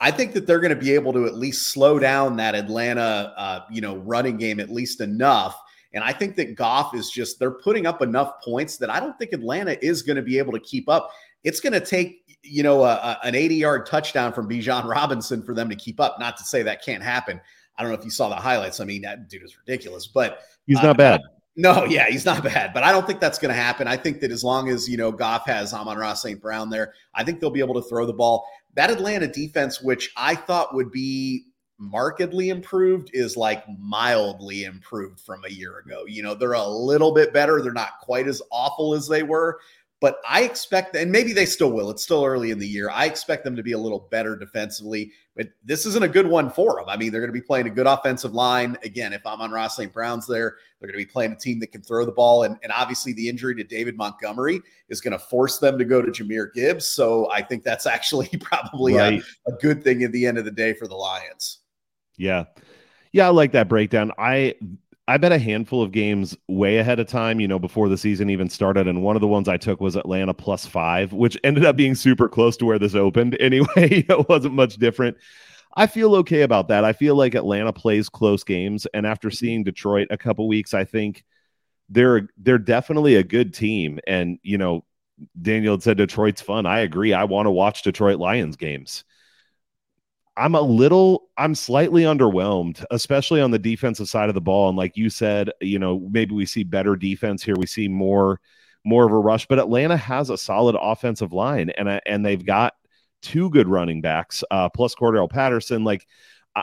[0.00, 3.34] I think that they're going to be able to at least slow down that Atlanta,
[3.36, 5.60] uh, you know, running game at least enough.
[5.92, 9.18] And I think that Goff is just, they're putting up enough points that I don't
[9.18, 11.10] think Atlanta is going to be able to keep up.
[11.46, 15.42] It's going to take, you know, a, a, an 80 yard touchdown from Bijan Robinson
[15.42, 16.18] for them to keep up.
[16.18, 17.40] Not to say that can't happen.
[17.78, 18.80] I don't know if you saw the highlights.
[18.80, 21.20] I mean, that dude is ridiculous, but he's not uh, bad.
[21.56, 23.88] No, yeah, he's not bad, but I don't think that's going to happen.
[23.88, 26.40] I think that as long as you know Goff has Amon-Ra St.
[26.40, 28.46] Brown there, I think they'll be able to throw the ball.
[28.74, 31.46] That Atlanta defense, which I thought would be
[31.78, 36.04] markedly improved, is like mildly improved from a year ago.
[36.06, 37.62] You know, they're a little bit better.
[37.62, 39.58] They're not quite as awful as they were,
[40.00, 41.90] but I expect, and maybe they still will.
[41.90, 42.90] It's still early in the year.
[42.90, 46.50] I expect them to be a little better defensively, but this isn't a good one
[46.50, 46.84] for them.
[46.88, 48.76] I mean, they're going to be playing a good offensive line.
[48.84, 49.90] Again, if Amon-Ra St.
[49.90, 52.42] Brown's there, they're going to be playing a team that can throw the ball.
[52.42, 56.02] And, and obviously, the injury to David Montgomery is going to force them to go
[56.02, 56.84] to Jahmyr Gibbs.
[56.84, 59.22] So I think that's actually probably right.
[59.48, 61.60] a, a good thing at the end of the day for the Lions.
[62.18, 62.44] Yeah.
[63.12, 64.12] Yeah, I like that breakdown.
[64.18, 64.56] I
[65.08, 68.28] I bet a handful of games way ahead of time, you know, before the season
[68.28, 68.88] even started.
[68.88, 71.94] And one of the ones I took was Atlanta plus five, which ended up being
[71.94, 73.66] super close to where this opened anyway.
[73.76, 75.16] it wasn't much different.
[75.76, 76.84] I feel okay about that.
[76.84, 78.86] I feel like Atlanta plays close games.
[78.94, 79.34] And after mm-hmm.
[79.34, 81.24] seeing Detroit a couple weeks, I think
[81.88, 84.00] they're they're definitely a good team.
[84.08, 84.84] And, you know,
[85.40, 86.66] Daniel had said Detroit's fun.
[86.66, 87.12] I agree.
[87.12, 89.04] I want to watch Detroit Lions games.
[90.36, 94.68] I'm a little, I'm slightly underwhelmed, especially on the defensive side of the ball.
[94.68, 97.54] And like you said, you know, maybe we see better defense here.
[97.56, 98.40] We see more,
[98.84, 99.46] more of a rush.
[99.46, 102.74] But Atlanta has a solid offensive line, and uh, and they've got
[103.22, 105.84] two good running backs, uh, plus Cordarrelle Patterson.
[105.84, 106.06] Like,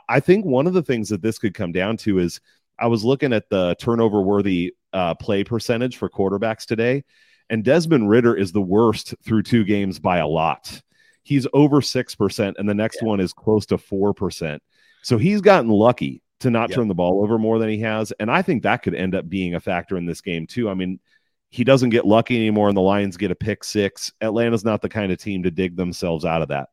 [0.07, 2.39] I think one of the things that this could come down to is
[2.79, 7.03] I was looking at the turnover worthy uh, play percentage for quarterbacks today,
[7.49, 10.81] and Desmond Ridder is the worst through two games by a lot
[11.23, 13.07] he's over 6%, and the next yeah.
[13.07, 14.59] one is close to 4%.
[15.01, 16.75] So he's gotten lucky to not yep.
[16.75, 18.11] turn the ball over more than he has.
[18.19, 20.69] And I think that could end up being a factor in this game, too.
[20.69, 20.99] I mean,
[21.49, 24.11] he doesn't get lucky anymore, and the Lions get a pick six.
[24.21, 26.69] Atlanta's not the kind of team to dig themselves out of that.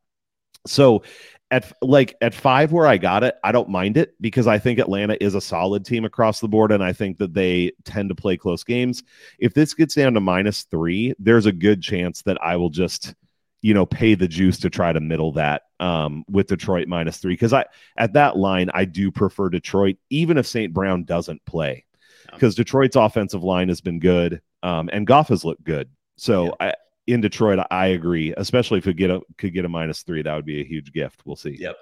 [0.67, 1.03] So
[1.51, 4.79] at like at five where I got it, I don't mind it because I think
[4.79, 8.15] Atlanta is a solid team across the board, and I think that they tend to
[8.15, 9.03] play close games.
[9.39, 13.15] If this gets down to minus three, there's a good chance that I will just
[13.63, 17.35] you know, pay the juice to try to middle that um, with Detroit minus three.
[17.35, 20.73] Because I at that line, I do prefer Detroit, even if St.
[20.73, 21.85] Brown doesn't play,
[22.33, 25.91] because Detroit's offensive line has been good um, and Goff has looked good.
[26.17, 26.51] So yeah.
[26.61, 26.75] I,
[27.07, 30.35] in Detroit, I agree, especially if we get a could get a minus three, that
[30.35, 31.23] would be a huge gift.
[31.25, 31.57] We'll see.
[31.59, 31.77] Yep.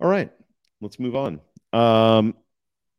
[0.00, 0.30] All right,
[0.80, 1.40] let's move on.
[1.72, 2.34] Um,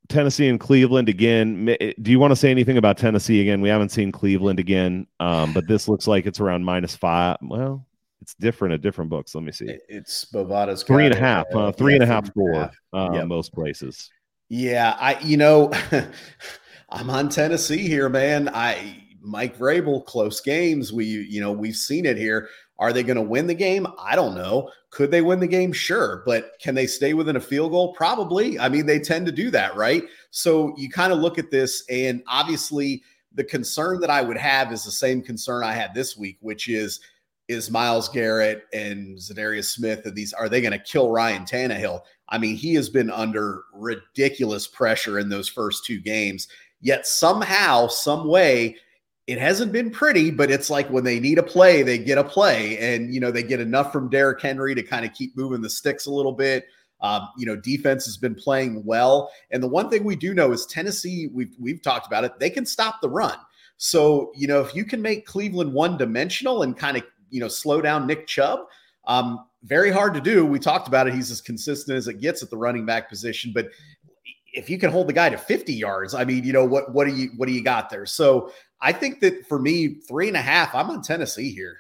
[0.09, 1.75] Tennessee and Cleveland again.
[1.79, 3.61] Eh, do you want to say anything about Tennessee again?
[3.61, 7.37] We haven't seen Cleveland again, um, but this looks like it's around minus five.
[7.41, 7.85] Well,
[8.21, 9.35] it's different at different books.
[9.35, 9.77] Let me see.
[9.87, 13.27] It's Bovada's three and a half, uh, three and a half score uh, yep.
[13.27, 14.09] most places.
[14.49, 15.71] Yeah, I you know,
[16.89, 18.49] I'm on Tennessee here, man.
[18.53, 20.93] I Mike Vrabel, close games.
[20.93, 22.49] We, you know, we've seen it here.
[22.79, 23.87] Are they going to win the game?
[23.97, 24.69] I don't know.
[24.91, 25.73] Could they win the game?
[25.73, 26.21] Sure.
[26.25, 27.93] But can they stay within a field goal?
[27.93, 28.59] Probably.
[28.59, 30.03] I mean, they tend to do that, right?
[30.29, 33.01] So you kind of look at this, and obviously,
[33.33, 36.67] the concern that I would have is the same concern I had this week, which
[36.67, 36.99] is
[37.47, 42.01] is Myles Garrett and Za'Darius Smith and these are they going to kill Ryan Tannehill?
[42.29, 46.47] I mean, he has been under ridiculous pressure in those first two games.
[46.81, 48.75] Yet somehow, some way,
[49.27, 52.23] it hasn't been pretty, but it's like when they need a play, they get a
[52.23, 55.61] play, and you know they get enough from Derrick Henry to kind of keep moving
[55.61, 56.65] the sticks a little bit.
[57.01, 60.53] Um, you know, defense has been playing well, and the one thing we do know
[60.53, 61.29] is Tennessee.
[61.33, 63.37] We've we've talked about it; they can stop the run.
[63.75, 67.49] So you know, if you can make Cleveland one dimensional and kind of you know
[67.49, 68.61] slow down Nick Chubb,
[69.07, 70.45] um, very hard to do.
[70.45, 73.51] We talked about it; he's as consistent as it gets at the running back position,
[73.53, 73.67] but
[74.57, 77.07] if you can hold the guy to 50 yards, I mean, you know, what what
[77.07, 78.05] do you what do you got there?
[78.05, 81.77] So I think that for me, three and a half, I'm on Tennessee here.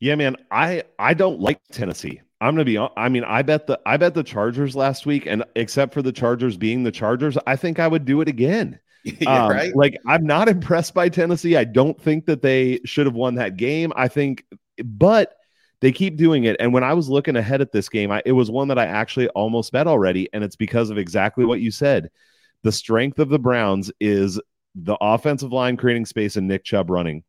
[0.00, 0.36] Yeah, man.
[0.50, 2.20] I I don't like Tennessee.
[2.40, 2.78] I'm gonna be.
[2.78, 6.12] I mean, I bet the I bet the Chargers last week, and except for the
[6.12, 8.80] Chargers being the Chargers, I think I would do it again.
[9.04, 9.76] yeah, um, right.
[9.76, 11.56] Like I'm not impressed by Tennessee.
[11.56, 13.92] I don't think that they should have won that game.
[13.94, 14.44] I think,
[14.82, 15.36] but
[15.80, 16.56] they keep doing it.
[16.60, 18.86] And when I was looking ahead at this game, I, it was one that I
[18.86, 22.10] actually almost bet already, and it's because of exactly what you said.
[22.62, 24.40] The strength of the Browns is
[24.74, 27.24] the offensive line creating space and Nick Chubb running.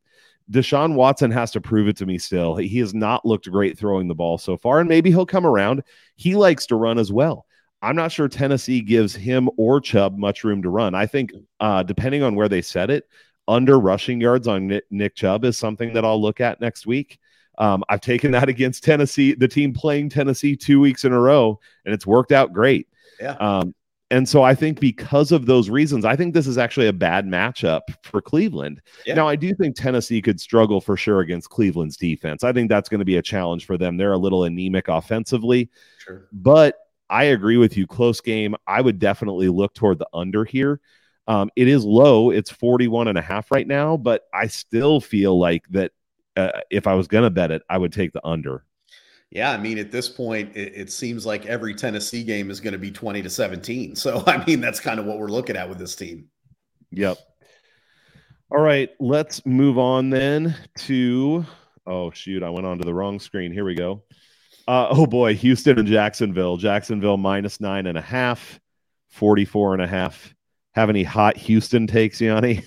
[0.50, 2.56] Deshaun Watson has to prove it to me still.
[2.56, 5.82] He has not looked great throwing the ball so far, and maybe he'll come around.
[6.16, 7.46] He likes to run as well.
[7.80, 10.94] I'm not sure Tennessee gives him or Chubb much room to run.
[10.94, 13.04] I think, uh, depending on where they set it,
[13.48, 17.18] under rushing yards on Nick, Nick Chubb is something that I'll look at next week.
[17.62, 21.60] Um, I've taken that against Tennessee, the team playing Tennessee two weeks in a row,
[21.84, 22.88] and it's worked out great.
[23.20, 23.34] Yeah.
[23.34, 23.72] Um,
[24.10, 27.24] and so I think because of those reasons, I think this is actually a bad
[27.24, 28.82] matchup for Cleveland.
[29.06, 29.14] Yeah.
[29.14, 32.42] Now, I do think Tennessee could struggle for sure against Cleveland's defense.
[32.42, 33.96] I think that's going to be a challenge for them.
[33.96, 35.70] They're a little anemic offensively.
[35.98, 36.26] Sure.
[36.32, 36.74] But
[37.08, 37.86] I agree with you.
[37.86, 38.56] Close game.
[38.66, 40.80] I would definitely look toward the under here.
[41.28, 42.30] Um, it is low.
[42.30, 45.92] It's 41 and a half right now, but I still feel like that
[46.36, 48.64] uh, if I was going to bet it, I would take the under.
[49.30, 52.72] Yeah, I mean, at this point, it, it seems like every Tennessee game is going
[52.74, 53.96] to be 20 to 17.
[54.02, 56.28] So, I mean, that's kind of what we're looking at with this team.
[56.90, 57.16] Yep.
[58.50, 61.46] All right, let's move on then to
[61.86, 63.52] oh shoot, I went onto the wrong screen.
[63.52, 64.02] Here we go.
[64.68, 66.56] Uh, oh boy, Houston and Jacksonville.
[66.56, 68.60] Jacksonville minus nine and a half,
[69.08, 70.34] 44 and a half.
[70.72, 72.64] Have any hot Houston takes, Yanni?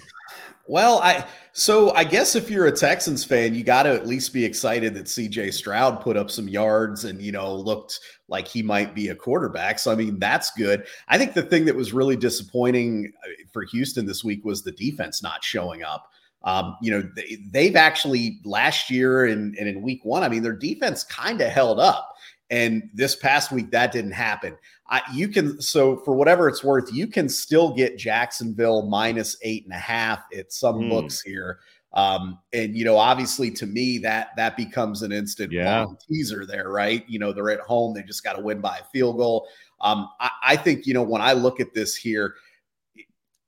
[0.68, 1.26] Well, I
[1.58, 4.94] so I guess if you're a Texans fan, you got to at least be excited
[4.94, 9.08] that CJ Stroud put up some yards and you know looked like he might be
[9.08, 9.80] a quarterback.
[9.80, 10.86] So I mean, that's good.
[11.08, 14.74] I think the thing that was really disappointing uh, for Houston this week was the
[14.74, 16.12] defense not showing up.
[16.44, 17.10] Um, you know,
[17.54, 21.40] they, have actually last year and, and in week one, I mean, their defense kind
[21.40, 22.16] of held up.
[22.50, 24.58] And this past week, that didn't happen.
[24.88, 29.64] I, you can so for whatever it's worth, you can still get Jacksonville minus eight
[29.64, 30.90] and a half at some mm.
[30.90, 31.60] books here.
[31.94, 35.86] Um, and you know, obviously, to me, that that becomes an instant yeah.
[36.08, 37.04] teaser there, right?
[37.08, 39.48] You know, they're at home; they just got to win by a field goal.
[39.82, 42.36] Um, I, I think you know when I look at this here,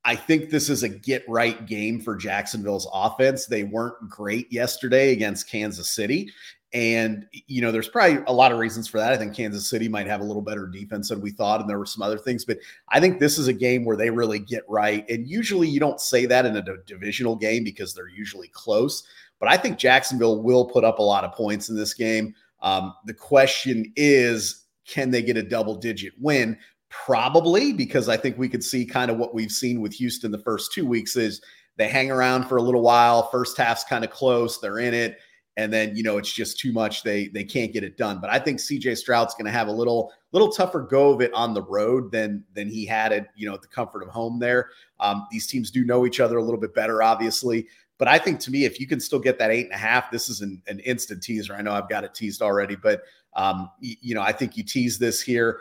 [0.06, 3.46] I think this is a get right game for Jacksonville's offense.
[3.46, 6.32] They weren't great yesterday against Kansas City.
[6.74, 9.14] And, you know, there's probably a lot of reasons for that.
[9.14, 11.80] I think Kansas City might have a little better defense than we thought, and there
[11.80, 12.44] were some other things.
[12.44, 12.58] But
[12.90, 15.10] I think this is a game where they really get right.
[15.10, 19.04] And usually you don't say that in a divisional game because they're usually close.
[19.40, 22.36] But I think Jacksonville will put up a lot of points in this game.
[22.62, 26.58] Um, the question is, can they get a double digit win?
[26.90, 30.40] Probably, because I think we could see kind of what we've seen with Houston the
[30.40, 31.42] first two weeks is
[31.78, 33.30] they hang around for a little while.
[33.30, 34.60] First half's kind of close.
[34.60, 35.20] They're in it
[35.58, 38.20] and then you know it's just too much they they can't get it done.
[38.22, 41.34] But i think cj stroud's going to have a little little tougher go of it
[41.34, 44.40] on the road than than he had it you know at the comfort of home
[44.40, 44.70] there.
[45.00, 47.68] Um, these teams do know each other a little bit better obviously.
[47.98, 50.12] But i think to me if you can still get that eight and a half
[50.12, 51.56] this is an, an instant teaser.
[51.56, 53.02] I know i've got it teased already but
[53.36, 55.60] um, you, you know i think you tease this here.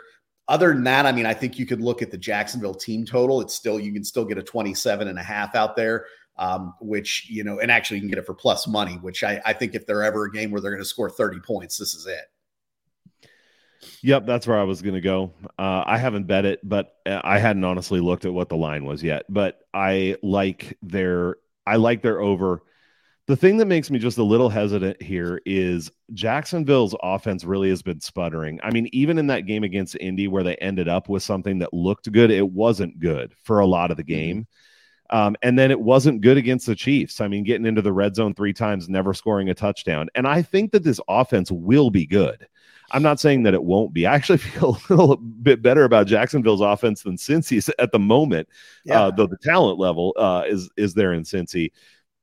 [0.49, 3.41] Other than that, I mean, I think you could look at the Jacksonville team total.
[3.41, 6.05] It's still, you can still get a 27 and a half out there
[6.37, 9.41] um, which, you know, and actually you can get it for plus money, which I,
[9.45, 11.93] I think if they're ever a game where they're going to score 30 points, this
[11.93, 12.25] is it.
[14.01, 15.33] Yep, that's where I was going to go.
[15.57, 18.85] Uh, I haven't bet it, but uh, I hadn't honestly looked at what the line
[18.85, 19.23] was yet.
[19.29, 22.63] But I like their I like their over.
[23.27, 27.81] The thing that makes me just a little hesitant here is Jacksonville's offense really has
[27.81, 28.57] been sputtering.
[28.63, 31.73] I mean, even in that game against Indy where they ended up with something that
[31.73, 34.09] looked good, it wasn't good for a lot of the mm-hmm.
[35.09, 37.21] Um, and then it wasn't good against the Chiefs.
[37.21, 40.09] I mean, getting into the red zone three times, never scoring a touchdown.
[40.15, 42.47] And I think that this offense will be good.
[42.91, 44.05] I'm not saying that it won't be.
[44.05, 48.47] I actually feel a little bit better about Jacksonville's offense than Cincy's at the moment,
[48.85, 49.03] yeah.
[49.03, 51.71] uh, though the talent level uh, is is there in Cincy.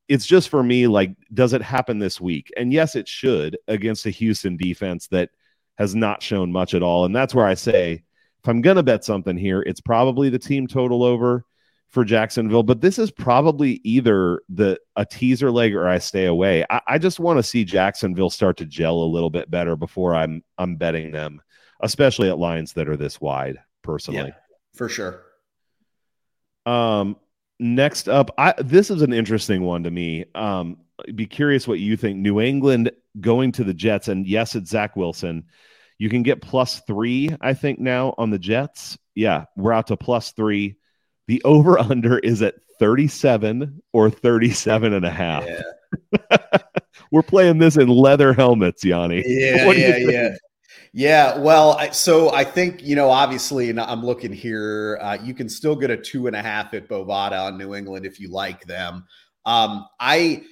[0.07, 2.53] It's just for me, like, does it happen this week?
[2.59, 5.31] And yes, it should against a Houston defense that
[5.79, 7.07] has not shown much at all.
[7.07, 8.03] And that's where I say,
[8.43, 11.47] if I'm going to bet something here, it's probably the team total over
[11.95, 16.67] for Jacksonville, but this is probably either the a teaser leg or I stay away.
[16.69, 20.13] I, I just want to see Jacksonville start to gel a little bit better before
[20.13, 21.41] I'm I'm betting them,
[21.81, 23.59] especially at lines that are this wide.
[23.83, 25.23] Personally, yeah, for sure.
[26.67, 27.17] Um,
[27.61, 30.25] next up, I this is an interesting one to me.
[30.35, 30.79] Um,
[31.15, 32.19] be curious what you think.
[32.19, 35.45] New England going to the Jets, and yes, it's Zach Wilson.
[35.99, 38.99] You can get plus three, I think, now on the Jets.
[39.15, 40.75] Yeah, we're out to plus three.
[41.27, 45.45] The over under is at 37 or 37 and a half.
[45.47, 46.37] Yeah.
[47.11, 49.23] We're playing this in leather helmets, Yanni.
[49.27, 50.37] Yeah, yeah, yeah.
[50.97, 54.97] Yeah, well, I, so I think you know, obviously, and I'm looking here.
[55.03, 58.07] Uh, you can still get a two and a half at Bovada on New England
[58.07, 59.05] if you like them.
[59.45, 60.45] Um, I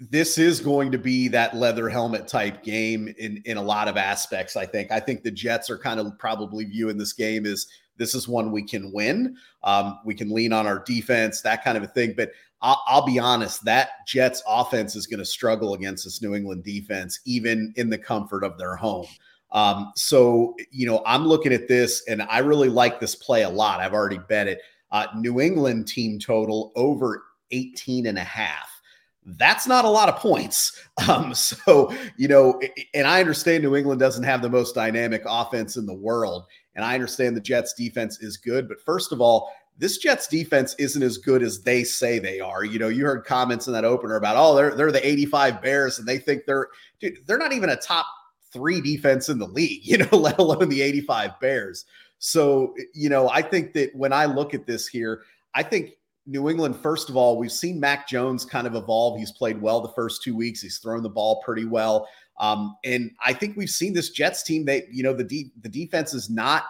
[0.00, 3.98] this is going to be that leather helmet type game in in a lot of
[3.98, 4.56] aspects.
[4.56, 4.90] I think.
[4.90, 7.66] I think the Jets are kind of probably viewing this game as
[7.98, 9.36] this is one we can win.
[9.62, 12.14] Um, we can lean on our defense, that kind of a thing.
[12.16, 12.30] But
[12.62, 16.64] I'll, I'll be honest, that Jets offense is going to struggle against this New England
[16.64, 19.06] defense, even in the comfort of their home.
[19.52, 23.48] Um, so, you know, I'm looking at this and I really like this play a
[23.48, 23.80] lot.
[23.80, 24.60] I've already bet it.
[24.90, 28.70] Uh, New England team total over 18 and a half
[29.26, 30.80] that's not a lot of points.
[31.08, 32.60] Um, so, you know,
[32.94, 36.46] and I understand New England doesn't have the most dynamic offense in the world.
[36.76, 38.68] And I understand the Jets defense is good.
[38.68, 42.64] But first of all, this Jets defense isn't as good as they say they are.
[42.64, 45.98] You know, you heard comments in that opener about, oh, they're they're the 85 Bears,
[45.98, 46.68] and they think they're
[47.00, 48.06] dude, they're not even a top
[48.52, 51.84] three defense in the league, you know, let alone the 85 Bears.
[52.18, 55.22] So, you know, I think that when I look at this here,
[55.54, 55.92] I think
[56.26, 59.18] New England, first of all, we've seen Mac Jones kind of evolve.
[59.18, 60.60] He's played well the first two weeks.
[60.60, 62.08] He's thrown the ball pretty well.
[62.38, 64.64] Um, and I think we've seen this Jets team.
[64.64, 66.64] They, you know, the de- the defense is not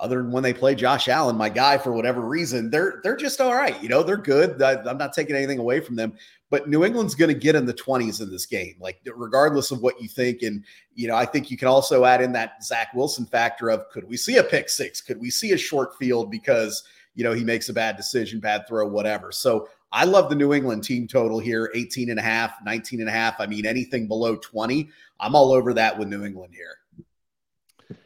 [0.00, 3.40] other than when they play Josh Allen, my guy, for whatever reason, they're they're just
[3.40, 3.80] all right.
[3.82, 4.62] You know, they're good.
[4.62, 6.12] I, I'm not taking anything away from them,
[6.50, 9.80] but New England's going to get in the 20s in this game, like regardless of
[9.80, 10.42] what you think.
[10.42, 13.88] And you know, I think you can also add in that Zach Wilson factor of
[13.90, 15.00] could we see a pick six?
[15.00, 16.84] Could we see a short field because
[17.18, 19.32] you know, he makes a bad decision, bad throw, whatever.
[19.32, 23.08] So I love the New England team total here 18 and a half, 19 and
[23.08, 23.40] a half.
[23.40, 27.96] I mean, anything below 20, I'm all over that with New England here.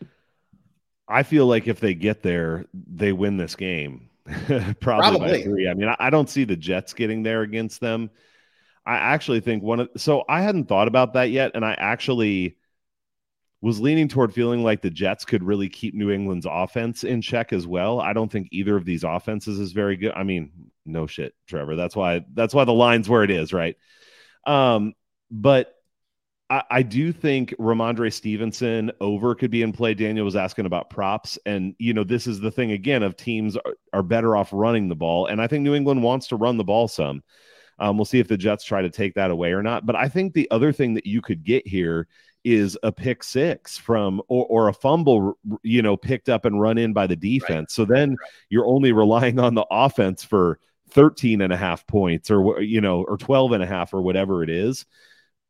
[1.08, 4.08] I feel like if they get there, they win this game.
[4.24, 5.68] Probably, Probably, by three.
[5.68, 8.10] I mean, I don't see the Jets getting there against them.
[8.86, 12.56] I actually think one of so I hadn't thought about that yet, and I actually
[13.60, 17.52] was leaning toward feeling like the Jets could really keep New England's offense in check
[17.52, 18.00] as well.
[18.00, 20.12] I don't think either of these offenses is very good.
[20.16, 20.50] I mean,
[20.84, 21.76] no shit, Trevor.
[21.76, 23.76] That's why that's why the line's where it is, right?
[24.46, 24.94] Um,
[25.30, 25.74] but
[26.50, 29.94] I, I do think Rhamondre Stevenson over could be in play.
[29.94, 33.56] Daniel was asking about props, and you know, this is the thing again of teams
[33.56, 36.56] are, are better off running the ball, and I think New England wants to run
[36.56, 37.22] the ball some.
[37.78, 39.86] Um, we'll see if the Jets try to take that away or not.
[39.86, 42.06] But I think the other thing that you could get here
[42.44, 46.76] is a pick six from or, or a fumble you know picked up and run
[46.76, 47.70] in by the defense right.
[47.70, 48.18] so then right.
[48.50, 50.58] you're only relying on the offense for
[50.92, 54.42] 13 and a half points or you know or 12 and a half or whatever
[54.42, 54.86] it is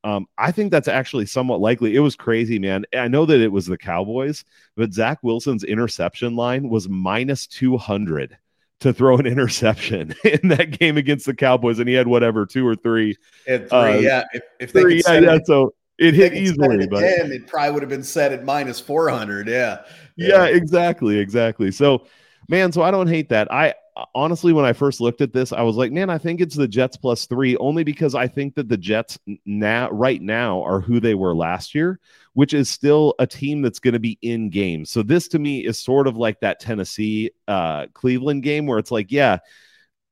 [0.04, 1.94] um, I think that's actually somewhat likely.
[1.94, 2.84] It was crazy, man.
[2.92, 4.44] I know that it was the Cowboys,
[4.76, 8.36] but Zach Wilson's interception line was minus 200
[8.80, 12.66] to throw an interception in that game against the Cowboys, and he had whatever two
[12.66, 13.16] or three.
[13.46, 14.24] three, uh, yeah.
[14.32, 15.38] If, if they three, yeah, yeah.
[15.44, 19.46] So it hit easily, it but it probably would have been set at minus 400.
[19.46, 19.82] Yeah.
[20.16, 20.28] yeah.
[20.28, 21.18] Yeah, exactly.
[21.18, 21.70] Exactly.
[21.70, 22.06] So,
[22.48, 23.52] man, so I don't hate that.
[23.52, 23.74] I
[24.14, 26.68] honestly, when I first looked at this, I was like, man, I think it's the
[26.68, 31.00] Jets plus three, only because I think that the Jets now, right now, are who
[31.00, 32.00] they were last year,
[32.34, 34.90] which is still a team that's going to be in games.
[34.90, 38.90] So, this to me is sort of like that Tennessee uh, Cleveland game where it's
[38.90, 39.38] like, yeah,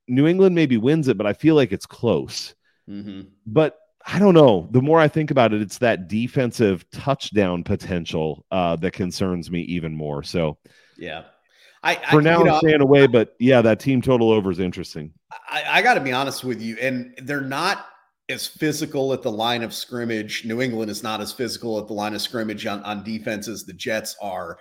[0.07, 2.53] New England maybe wins it, but I feel like it's close.
[2.89, 3.21] Mm-hmm.
[3.45, 4.67] But I don't know.
[4.71, 9.61] The more I think about it, it's that defensive touchdown potential uh, that concerns me
[9.61, 10.23] even more.
[10.23, 10.57] So,
[10.97, 11.23] yeah.
[11.83, 15.11] I, For I, now, I'm staying away, but yeah, that team total over is interesting.
[15.49, 17.87] I, I got to be honest with you, and they're not
[18.29, 20.45] as physical at the line of scrimmage.
[20.45, 23.65] New England is not as physical at the line of scrimmage on, on defense as
[23.65, 24.59] the Jets are.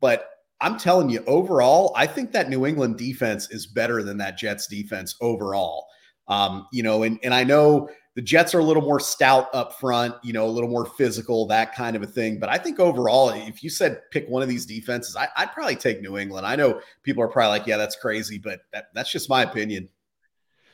[0.00, 0.28] But
[0.60, 4.66] I'm telling you, overall, I think that New England defense is better than that Jets
[4.66, 5.86] defense overall.
[6.26, 7.88] Um, you know, and and I know
[8.18, 11.46] the Jets are a little more stout up front, you know, a little more physical,
[11.46, 12.40] that kind of a thing.
[12.40, 15.76] But I think overall, if you said pick one of these defenses, I, would probably
[15.76, 16.44] take New England.
[16.44, 19.88] I know people are probably like, yeah, that's crazy, but that, that's just my opinion.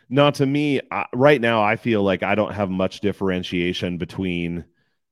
[0.08, 4.64] No, to me, uh, right now, I feel like I don't have much differentiation between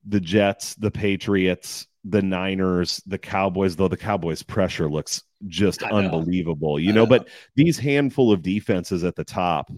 [0.06, 6.80] the Jets, the Patriots, the Niners, the Cowboys, though the Cowboys pressure looks just unbelievable,
[6.80, 9.70] you know, know, But these handful of defenses at the top,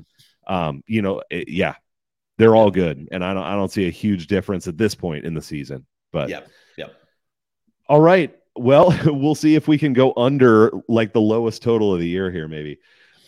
[0.46, 1.74] um, you know, it, yeah,
[2.38, 5.24] they're all good, and I don't, I don't see a huge difference at this point
[5.24, 5.86] in the season.
[6.12, 6.94] But yep, yep.
[7.88, 12.00] All right, well, we'll see if we can go under like the lowest total of
[12.00, 12.78] the year here, maybe.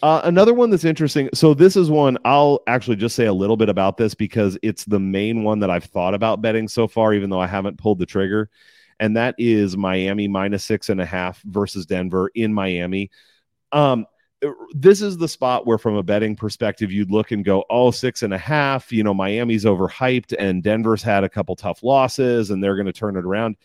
[0.02, 1.30] Uh, another one that's interesting.
[1.32, 4.84] So this is one I'll actually just say a little bit about this because it's
[4.84, 7.98] the main one that I've thought about betting so far, even though I haven't pulled
[7.98, 8.50] the trigger
[8.98, 13.10] and that is Miami minus six and a half versus Denver in Miami.
[13.72, 14.06] Um,
[14.72, 18.22] this is the spot where, from a betting perspective, you'd look and go, oh, six
[18.22, 18.92] and a half.
[18.92, 22.92] You know, Miami's overhyped and Denver's had a couple tough losses and they're going to
[22.92, 23.56] turn it around.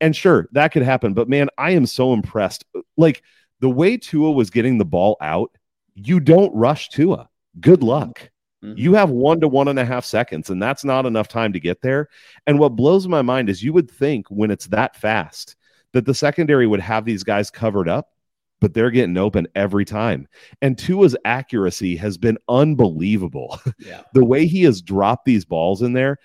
[0.00, 1.14] And sure, that could happen.
[1.14, 2.64] But man, I am so impressed.
[2.96, 3.22] Like
[3.60, 5.56] the way Tua was getting the ball out,
[5.94, 7.28] you don't rush Tua.
[7.60, 8.30] Good luck.
[8.64, 8.78] Mm-hmm.
[8.78, 11.60] You have one to one and a half seconds, and that's not enough time to
[11.60, 12.08] get there.
[12.46, 15.56] And what blows my mind is you would think when it's that fast
[15.92, 18.12] that the secondary would have these guys covered up,
[18.60, 20.28] but they're getting open every time.
[20.62, 23.58] And Tua's accuracy has been unbelievable.
[23.78, 24.02] Yeah.
[24.12, 26.18] the way he has dropped these balls in there.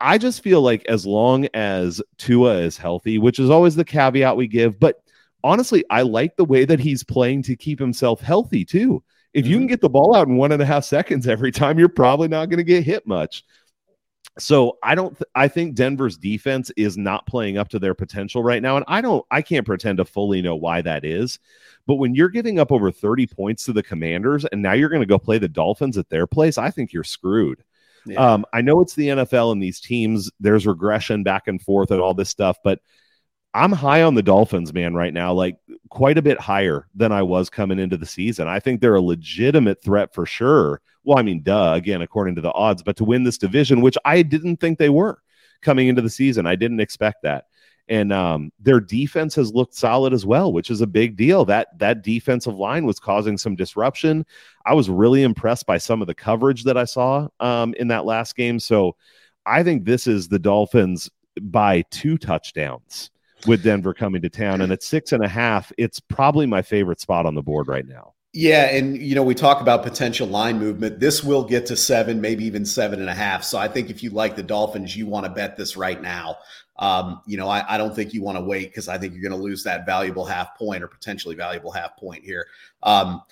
[0.00, 4.36] I just feel like as long as Tua is healthy, which is always the caveat
[4.36, 5.02] we give, but
[5.42, 9.02] honestly, I like the way that he's playing to keep himself healthy too.
[9.32, 9.68] If you can mm-hmm.
[9.68, 12.50] get the ball out in one and a half seconds every time, you're probably not
[12.50, 13.44] going to get hit much.
[14.38, 15.16] So I don't.
[15.16, 18.84] Th- I think Denver's defense is not playing up to their potential right now, and
[18.88, 19.24] I don't.
[19.30, 21.38] I can't pretend to fully know why that is.
[21.86, 25.02] But when you're giving up over 30 points to the Commanders, and now you're going
[25.02, 27.64] to go play the Dolphins at their place, I think you're screwed.
[28.06, 28.32] Yeah.
[28.32, 30.30] Um, I know it's the NFL and these teams.
[30.38, 32.80] There's regression back and forth and all this stuff, but
[33.54, 35.56] I'm high on the Dolphins, man, right now, like
[35.88, 38.46] quite a bit higher than I was coming into the season.
[38.46, 40.80] I think they're a legitimate threat for sure.
[41.04, 43.96] Well, I mean, duh, again, according to the odds, but to win this division, which
[44.04, 45.22] I didn't think they were
[45.62, 47.46] coming into the season, I didn't expect that.
[47.88, 51.46] And um, their defense has looked solid as well, which is a big deal.
[51.46, 54.26] That that defensive line was causing some disruption.
[54.66, 58.04] I was really impressed by some of the coverage that I saw um, in that
[58.04, 58.60] last game.
[58.60, 58.94] So
[59.46, 61.08] I think this is the Dolphins
[61.40, 63.10] by two touchdowns
[63.46, 64.60] with Denver coming to town.
[64.60, 67.86] And at six and a half, it's probably my favorite spot on the board right
[67.86, 68.14] now.
[68.34, 71.00] Yeah, and you know we talk about potential line movement.
[71.00, 73.42] This will get to seven, maybe even seven and a half.
[73.42, 76.36] So I think if you like the Dolphins, you want to bet this right now.
[76.78, 79.22] Um, you know, I, I, don't think you want to wait because I think you're
[79.22, 82.46] going to lose that valuable half point or potentially valuable half point here.
[82.84, 83.22] Um,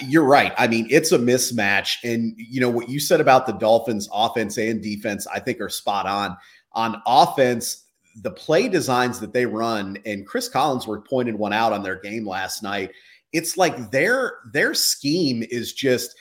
[0.00, 0.54] you're right.
[0.56, 4.56] I mean, it's a mismatch, and you know what you said about the Dolphins' offense
[4.58, 5.26] and defense.
[5.26, 6.36] I think are spot on.
[6.72, 7.84] On offense,
[8.22, 12.26] the play designs that they run, and Chris Collinsworth pointed one out on their game
[12.26, 12.92] last night.
[13.32, 16.16] It's like their their scheme is just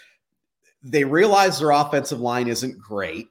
[0.84, 3.30] they realize their offensive line isn't great.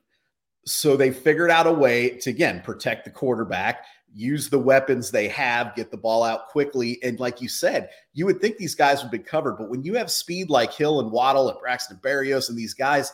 [0.67, 3.85] So they figured out a way to again protect the quarterback,
[4.15, 7.03] use the weapons they have, get the ball out quickly.
[7.03, 9.95] And like you said, you would think these guys would be covered, but when you
[9.95, 13.13] have speed like Hill and Waddle and Braxton Berrios and these guys,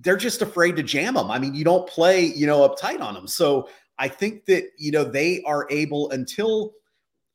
[0.00, 1.30] they're just afraid to jam them.
[1.30, 3.28] I mean, you don't play, you know, uptight on them.
[3.28, 3.68] So
[4.00, 6.72] I think that you know they are able until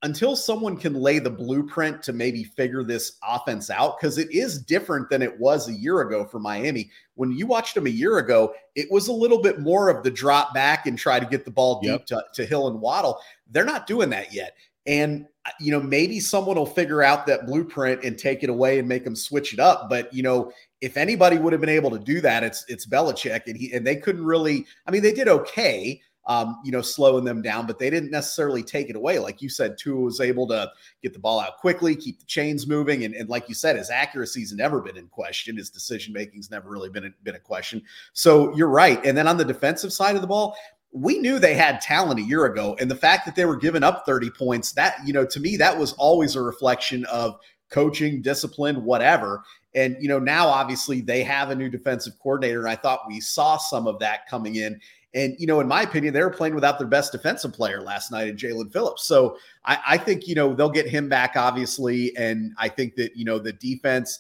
[0.02, 4.62] until someone can lay the blueprint to maybe figure this offense out because it is
[4.62, 6.92] different than it was a year ago for Miami.
[7.16, 10.12] When you watched them a year ago, it was a little bit more of the
[10.12, 12.06] drop back and try to get the ball deep yep.
[12.08, 13.20] to, to Hill and Waddle.
[13.50, 14.56] They're not doing that yet.
[14.86, 18.80] And uh, you know, maybe someone will figure out that blueprint and take it away
[18.80, 19.90] and make them switch it up.
[19.90, 20.52] But you know,
[20.82, 23.86] if anybody would have been able to do that, it's it's Belichick, and he and
[23.86, 24.66] they couldn't really.
[24.86, 28.64] I mean, they did okay, um, you know, slowing them down, but they didn't necessarily
[28.64, 29.20] take it away.
[29.20, 30.72] Like you said, Tua was able to
[31.04, 33.06] get the ball out quickly, keep the chains moving.
[33.06, 35.58] And, and like you said, his accuracy's never been in question.
[35.58, 37.82] His decision making's never really been, been a question.
[38.14, 39.04] So you're right.
[39.06, 40.56] And then on the defensive side of the ball,
[40.92, 42.76] we knew they had talent a year ago.
[42.80, 45.58] And the fact that they were giving up 30 points, that, you know, to me,
[45.58, 47.38] that was always a reflection of
[47.70, 49.44] coaching, discipline, whatever.
[49.76, 52.60] And, you know, now obviously they have a new defensive coordinator.
[52.60, 54.80] And I thought we saw some of that coming in.
[55.16, 58.12] And, you know, in my opinion, they were playing without their best defensive player last
[58.12, 59.06] night in Jaelan Phillips.
[59.06, 62.16] So I, I think, you know, they'll get him back, obviously.
[62.18, 64.20] And I think that, you know, the defense,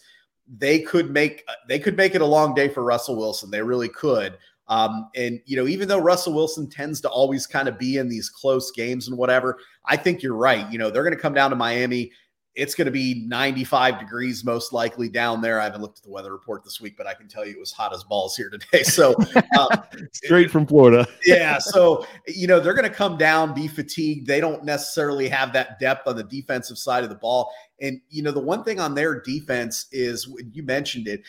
[0.58, 3.52] they could make they could make it a long day for Russell Wilson.
[3.52, 4.38] They really could.
[4.68, 8.10] Um, and you know, even though Russell Wilson tends to always kind of be in
[8.10, 10.72] these close games and whatever, I think you're right.
[10.72, 12.12] You know, they're going to come down to Miami
[12.56, 15.60] it's going to be 95 degrees most likely down there.
[15.60, 17.60] I haven't looked at the weather report this week, but I can tell you it
[17.60, 18.84] was hot as balls here today.
[18.96, 19.14] So
[19.60, 19.84] um,
[20.14, 21.06] straight from Florida.
[21.26, 21.58] yeah.
[21.58, 24.26] So, you know, they're going to come down, be fatigued.
[24.26, 27.52] They don't necessarily have that depth on the defensive side of the ball.
[27.82, 31.24] And, you know, the one thing on their defense is you mentioned it,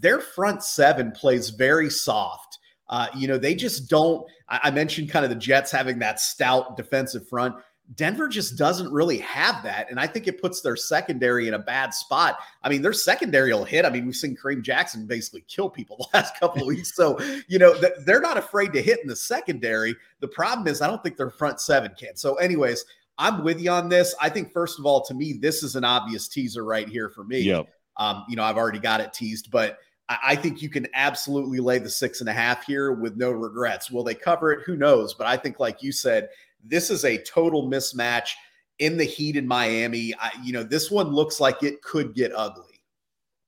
[0.00, 2.58] their front seven plays very soft.
[2.88, 4.26] Uh, you know, they just don't.
[4.48, 7.54] I mentioned kind of the Jets having that stout defensive front
[7.96, 9.90] Denver just doesn't really have that.
[9.90, 12.38] And I think it puts their secondary in a bad spot.
[12.62, 13.84] I mean, their secondary will hit.
[13.84, 16.94] I mean, we've seen Kareem Jackson basically kill people the last couple of weeks.
[16.94, 17.74] So, you know,
[18.06, 19.94] they're not afraid to hit in the secondary.
[20.20, 22.16] The problem is, I don't think their front seven can.
[22.16, 22.84] So, anyways,
[23.18, 24.14] I'm with you on this.
[24.20, 27.22] I think, first of all, to me, this is an obvious teaser right here for
[27.22, 27.40] me.
[27.40, 27.68] Yep.
[27.98, 29.78] Um, you know, I've already got it teased, but
[30.08, 33.90] I think you can absolutely lay the six and a half here with no regrets.
[33.90, 34.62] Will they cover it?
[34.66, 35.14] Who knows?
[35.14, 36.28] But I think, like you said,
[36.66, 38.30] this is a total mismatch
[38.78, 40.14] in the heat in Miami.
[40.18, 42.80] I, you know, this one looks like it could get ugly.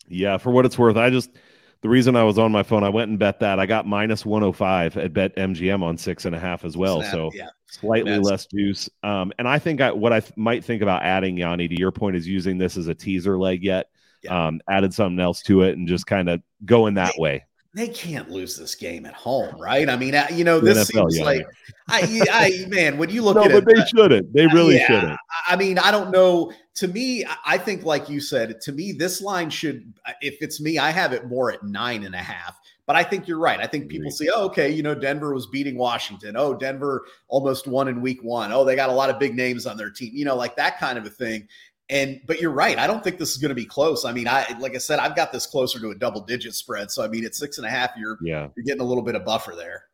[0.09, 1.31] Yeah, for what it's worth, I just
[1.83, 3.59] the reason I was on my phone, I went and bet that.
[3.59, 7.03] I got minus 105 at Bet MGM on six and a half as well.
[7.03, 7.49] So yeah.
[7.67, 8.25] slightly That's...
[8.25, 8.89] less juice.
[9.03, 11.93] Um, and I think I, what I th- might think about adding, Yanni, to your
[11.93, 13.89] point, is using this as a teaser leg yet.
[14.23, 14.47] Yeah.
[14.47, 17.45] Um, added something else to it and just kind of going that way
[17.77, 19.87] they can't lose this game at home, right?
[19.87, 21.24] I mean, uh, you know, this NFL, seems yeah.
[21.24, 21.47] like,
[21.89, 24.33] I, I, man, when you look at, no, at but it, they uh, shouldn't.
[24.33, 25.18] They uh, really yeah, shouldn't.
[25.47, 26.53] I mean, I don't know.
[26.77, 30.79] To me, I think, like you said, to me, this line should, if it's me,
[30.79, 32.59] I have it more at nine and a half.
[32.87, 33.61] But I think you're right.
[33.61, 36.35] I think people see, oh, okay, you know, Denver was beating Washington.
[36.37, 38.53] Oh, Denver almost won in week one.
[38.53, 40.79] Oh, they got a lot of big names on their team, you know, like that
[40.79, 41.49] kind of a thing.
[41.89, 42.78] And but you're right.
[42.78, 44.05] I don't think this is going to be close.
[44.05, 46.91] I mean, I like I said, I've got this closer to a double digit spread.
[46.91, 49.14] So I mean, at six and a half, you're yeah you're getting a little bit
[49.14, 49.84] of buffer there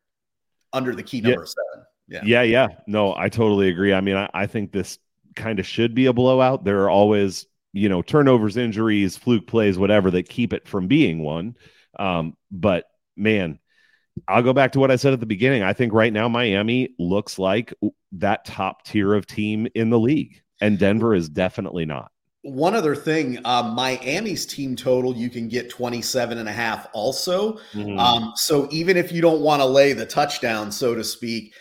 [0.71, 1.45] under the key number yeah.
[1.45, 1.85] seven.
[2.07, 2.67] Yeah, yeah, yeah.
[2.87, 3.93] No, I totally agree.
[3.93, 4.97] I mean, I, I think this
[5.35, 6.63] kind of should be a blowout.
[6.63, 11.19] There are always you know turnovers, injuries, fluke plays, whatever that keep it from being
[11.19, 11.55] one.
[11.99, 12.85] Um, but
[13.15, 13.59] man,
[14.27, 15.63] I'll go back to what I said at the beginning.
[15.63, 17.73] I think right now Miami looks like
[18.13, 22.09] that top tier of team in the league and Denver is definitely not.
[22.43, 27.57] One other thing, uh, Miami's team total, you can get 27 and a half also.
[27.73, 27.99] Mm-hmm.
[27.99, 31.53] Um, so even if you don't want to lay the touchdown, so to speak,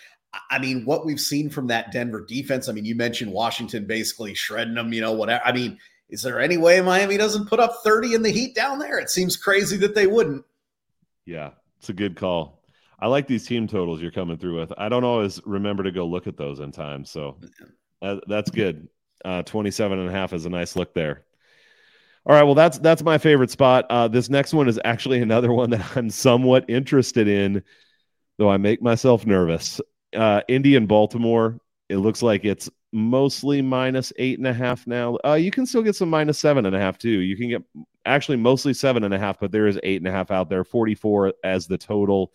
[0.50, 4.34] I mean, what we've seen from that Denver defense, I mean, you mentioned Washington basically
[4.34, 5.42] shredding them, you know, whatever.
[5.44, 5.78] I mean,
[6.08, 8.98] is there any way Miami doesn't put up 30 in the heat down there?
[8.98, 10.44] It seems crazy that they wouldn't.
[11.26, 12.62] Yeah, it's a good call.
[13.00, 14.72] I like these team totals you're coming through with.
[14.78, 17.04] I don't always remember to go look at those in time.
[17.04, 17.36] So
[18.02, 18.88] uh, that's good.
[19.24, 21.24] Uh, 27 and a half is a nice look there.
[22.24, 23.86] All right, well that's that's my favorite spot.
[23.90, 27.62] Uh, this next one is actually another one that I'm somewhat interested in,
[28.38, 29.80] though I make myself nervous.
[30.14, 31.58] Uh, Indy and Baltimore.
[31.88, 35.18] It looks like it's mostly minus eight and a half now.
[35.24, 37.08] Uh, you can still get some minus seven and a half too.
[37.08, 37.62] You can get
[38.06, 40.64] actually mostly seven and a half, but there is eight and a half out there.
[40.64, 42.32] Forty four as the total.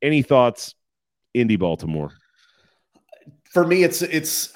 [0.00, 0.74] Any thoughts?
[1.34, 2.12] Indy Baltimore.
[3.50, 4.52] For me, it's it's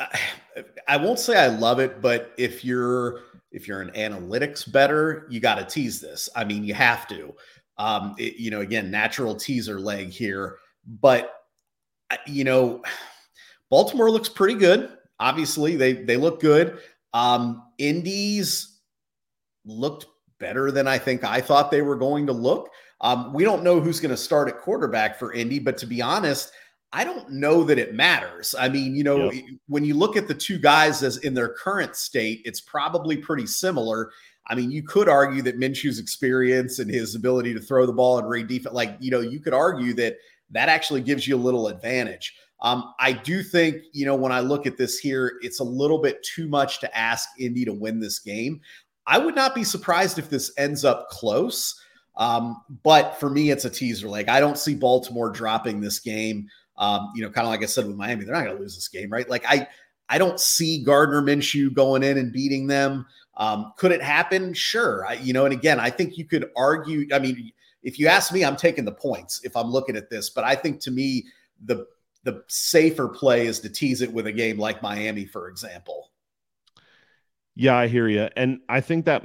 [0.89, 3.21] I won't say I love it, but if you're
[3.51, 6.29] if you're an analytics bettor, you got to tease this.
[6.35, 7.35] I mean, you have to.
[7.79, 10.59] Um, it, you know, again, natural teaser leg here,
[11.01, 11.35] but
[12.27, 12.83] you know,
[13.71, 14.91] Baltimore looks pretty good.
[15.19, 16.79] Obviously, they they look good.
[17.15, 18.81] Um, Indies
[19.65, 20.07] looked
[20.39, 22.71] better than I think I thought they were going to look.
[23.01, 26.01] Um, we don't know who's going to start at quarterback for Indy, but to be
[26.01, 26.53] honest,
[26.93, 28.55] I don't know that it matters.
[28.59, 29.45] I mean, you know, yep.
[29.67, 33.47] when you look at the two guys as in their current state, it's probably pretty
[33.47, 34.11] similar.
[34.49, 38.19] I mean, you could argue that Minshew's experience and his ability to throw the ball
[38.19, 40.17] and read defense, like, you know, you could argue that
[40.51, 42.35] that actually gives you a little advantage.
[42.61, 45.99] Um, I do think, you know, when I look at this here, it's a little
[45.99, 48.61] bit too much to ask Indy to win this game.
[49.07, 51.81] I would not be surprised if this ends up close.
[52.17, 54.09] Um, but for me, it's a teaser.
[54.09, 56.49] Like, I don't see Baltimore dropping this game.
[56.77, 58.75] Um, you know, kind of like I said with Miami, they're not going to lose
[58.75, 59.29] this game, right?
[59.29, 59.69] Like I,
[60.09, 63.07] I don't see Gardner Minshew going in and beating them.
[63.37, 64.53] Um, could it happen?
[64.53, 65.07] Sure.
[65.07, 67.07] I, you know, and again, I think you could argue.
[67.13, 67.53] I mean,
[67.83, 70.55] if you ask me, I'm taking the points if I'm looking at this, but I
[70.55, 71.27] think to me
[71.65, 71.87] the
[72.25, 76.11] the safer play is to tease it with a game like Miami, for example.
[77.55, 79.25] Yeah, I hear you, and I think that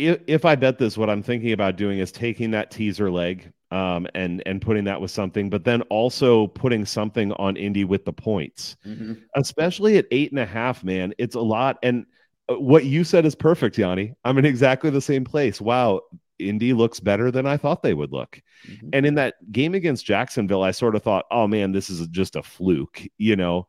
[0.00, 3.52] if, if I bet this, what I'm thinking about doing is taking that teaser leg
[3.70, 8.04] um, and and putting that with something, but then also putting something on Indy with
[8.04, 9.14] the points, mm-hmm.
[9.36, 10.82] especially at eight and a half.
[10.82, 11.78] Man, it's a lot.
[11.82, 12.06] And
[12.48, 14.14] uh, what you said is perfect, Yanni.
[14.24, 15.60] I'm in exactly the same place.
[15.60, 16.00] Wow,
[16.38, 18.40] Indy looks better than I thought they would look.
[18.68, 18.88] Mm-hmm.
[18.92, 22.36] And in that game against Jacksonville, I sort of thought, oh man, this is just
[22.36, 23.68] a fluke, you know.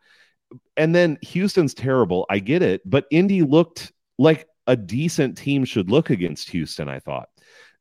[0.77, 2.25] And then Houston's terrible.
[2.29, 6.99] I get it, but Indy looked like a decent team should look against Houston, I
[6.99, 7.29] thought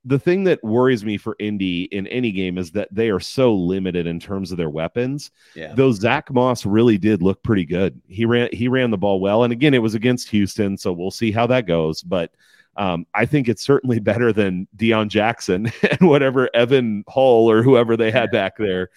[0.05, 3.55] the thing that worries me for Indy in any game is that they are so
[3.55, 5.31] limited in terms of their weapons.
[5.55, 5.74] Yeah.
[5.74, 8.01] Though Zack Moss really did look pretty good.
[8.09, 11.11] He ran he ran the ball well, and again, it was against Houston, so we'll
[11.11, 12.03] see how that goes.
[12.03, 12.33] But
[12.76, 17.97] um, I think it's certainly better than Deon Jackson and whatever Evan Hull or whoever
[17.97, 18.89] they had back there.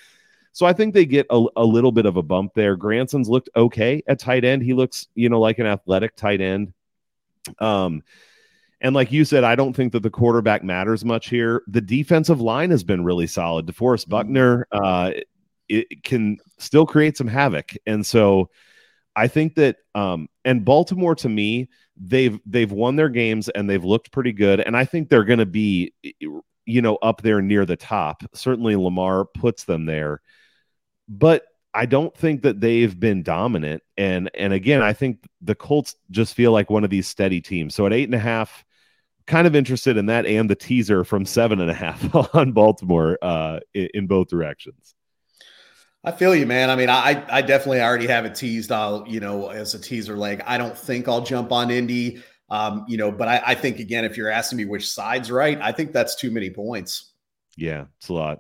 [0.54, 2.76] So I think they get a, a little bit of a bump there.
[2.76, 4.62] Granson's looked okay at tight end.
[4.62, 6.74] He looks, you know, like an athletic tight end.
[7.60, 8.04] Um,
[8.82, 11.64] and like you said, I don't think that the quarterback matters much here.
[11.68, 13.66] The defensive line has been really solid.
[13.66, 14.12] DeForest mm-hmm.
[14.12, 15.12] Buckner uh,
[15.70, 18.50] it can still create some havoc, and so
[19.16, 23.84] I think that um, and Baltimore to me they've they've won their games and they've
[23.84, 25.94] looked pretty good, and I think they're going to be
[26.66, 28.24] you know up there near the top.
[28.34, 30.22] Certainly, Lamar puts them there,
[31.08, 33.84] but I don't think that they've been dominant.
[33.98, 37.74] And and again, I think the Colts just feel like one of these steady teams.
[37.76, 38.64] So at eight and a half,
[39.26, 43.18] kind of interested in that and the teaser from seven and a half on Baltimore
[43.22, 44.96] uh, in, in, both directions.
[46.04, 46.70] I feel you, man.
[46.70, 48.72] I mean, I I definitely already have it teased.
[48.72, 50.44] I'll you know as a teaser leg.
[50.46, 52.22] I don't think I'll jump on Indy.
[52.50, 55.60] Um, you know, but I, I think again, if you're asking me which side's right,
[55.60, 57.14] I think that's too many points.
[57.58, 58.40] Yeah, it's a lot.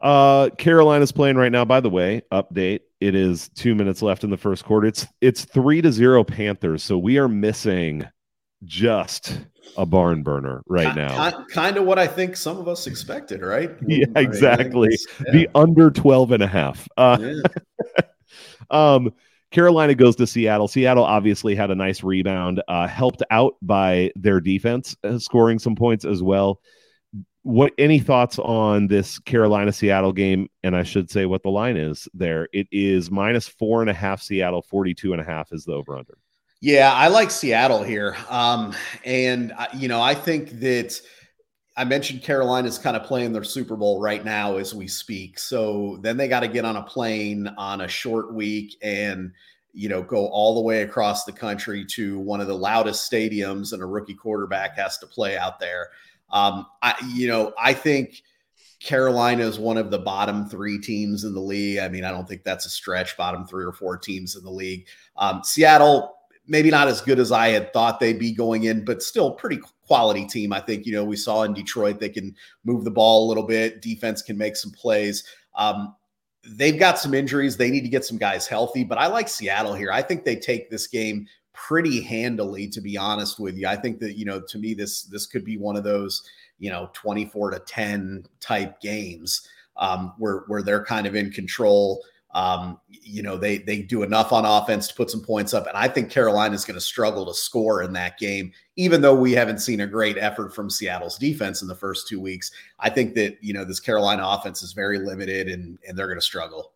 [0.00, 1.64] Uh, Carolina's playing right now.
[1.64, 4.86] By the way, update: it is two minutes left in the first quarter.
[4.86, 6.82] It's it's three to zero Panthers.
[6.82, 8.06] So we are missing
[8.64, 9.40] just
[9.76, 11.14] a barn burner right now.
[11.16, 13.70] Kind, kind, of what I think some of us expected, right?
[13.86, 14.98] Yeah, exactly.
[15.24, 15.32] Yeah.
[15.32, 16.88] The under 12 and a half.
[16.96, 18.02] Uh, yeah.
[18.70, 19.12] um,
[19.50, 20.68] Carolina goes to Seattle.
[20.68, 25.76] Seattle obviously had a nice rebound, uh, helped out by their defense, uh, scoring some
[25.76, 26.60] points as well.
[27.46, 30.48] What any thoughts on this Carolina Seattle game?
[30.64, 32.48] And I should say what the line is there.
[32.52, 35.96] It is minus four and a half Seattle, 42 and a half is the over
[35.96, 36.18] under.
[36.60, 38.16] Yeah, I like Seattle here.
[38.28, 38.74] Um,
[39.04, 41.00] and, you know, I think that
[41.76, 45.38] I mentioned Carolina's kind of playing their Super Bowl right now as we speak.
[45.38, 49.30] So then they got to get on a plane on a short week and,
[49.72, 53.72] you know, go all the way across the country to one of the loudest stadiums,
[53.72, 55.90] and a rookie quarterback has to play out there.
[56.30, 58.22] Um, I, you know, I think
[58.80, 61.78] Carolina is one of the bottom three teams in the league.
[61.78, 64.50] I mean, I don't think that's a stretch, bottom three or four teams in the
[64.50, 64.86] league.
[65.16, 66.16] Um, Seattle,
[66.46, 69.60] maybe not as good as I had thought they'd be going in, but still pretty
[69.86, 70.52] quality team.
[70.52, 73.46] I think, you know, we saw in Detroit, they can move the ball a little
[73.46, 73.82] bit.
[73.82, 75.24] Defense can make some plays.
[75.54, 75.94] Um,
[76.44, 77.56] they've got some injuries.
[77.56, 79.90] They need to get some guys healthy, but I like Seattle here.
[79.90, 83.66] I think they take this game pretty handily, to be honest with you.
[83.66, 86.22] I think that, you know, to me, this, this could be one of those,
[86.58, 92.02] you know, 24 to 10 type games um, where, where they're kind of in control.
[92.34, 95.74] Um, you know, they they do enough on offense to put some points up, and
[95.74, 98.52] I think Carolina is going to struggle to score in that game.
[98.76, 102.20] Even though we haven't seen a great effort from Seattle's defense in the first two
[102.20, 106.08] weeks, I think that you know this Carolina offense is very limited, and and they're
[106.08, 106.72] going to struggle.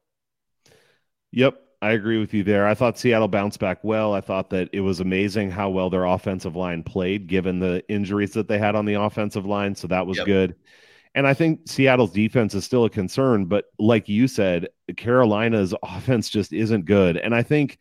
[1.32, 2.66] Yep, I agree with you there.
[2.66, 4.12] I thought Seattle bounced back well.
[4.12, 8.32] I thought that it was amazing how well their offensive line played, given the injuries
[8.32, 9.74] that they had on the offensive line.
[9.74, 10.26] So that was yep.
[10.26, 10.56] good.
[11.14, 16.28] And I think Seattle's defense is still a concern, but like you said, Carolina's offense
[16.28, 17.16] just isn't good.
[17.16, 17.78] And I think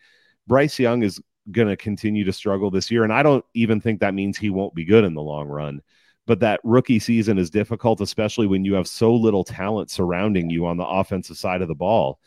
[0.48, 1.22] Bryce Young is
[1.52, 3.04] going to continue to struggle this year.
[3.04, 5.82] And I don't even think that means he won't be good in the long run.
[6.26, 10.68] But that rookie season is difficult, especially when you have so little talent surrounding you
[10.68, 12.20] on the offensive side of the ball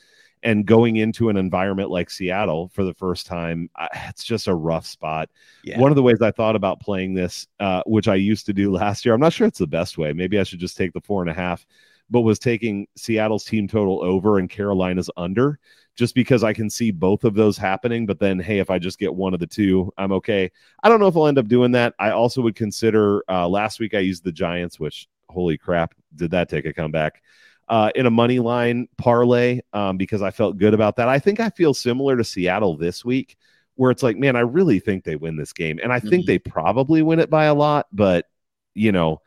[0.42, 3.70] and going into an environment like Seattle for the first time,
[4.08, 5.30] it's just a rough spot.
[5.62, 5.78] Yeah.
[5.78, 8.72] One of the ways I thought about playing this, uh, which I used to do
[8.72, 10.12] last year, I'm not sure it's the best way.
[10.12, 11.66] Maybe I should just take the four and a half,
[12.10, 15.58] but was taking Seattle's team total over and Carolina's under,
[15.94, 18.04] just because I can see both of those happening.
[18.04, 20.50] But then, hey, if I just get one of the two, I'm okay.
[20.82, 21.94] I don't know if I'll end up doing that.
[21.98, 26.30] I also would consider uh, last week I used the Giants, which holy crap, did
[26.32, 27.22] that take a comeback?
[27.68, 31.08] Uh, in a money line parlay um, because I felt good about that.
[31.08, 33.36] I think I feel similar to Seattle this week,
[33.76, 36.08] where it's like, man, I really think they win this game, and I mm-hmm.
[36.08, 38.26] think they probably win it by a lot, but
[38.74, 39.20] you know,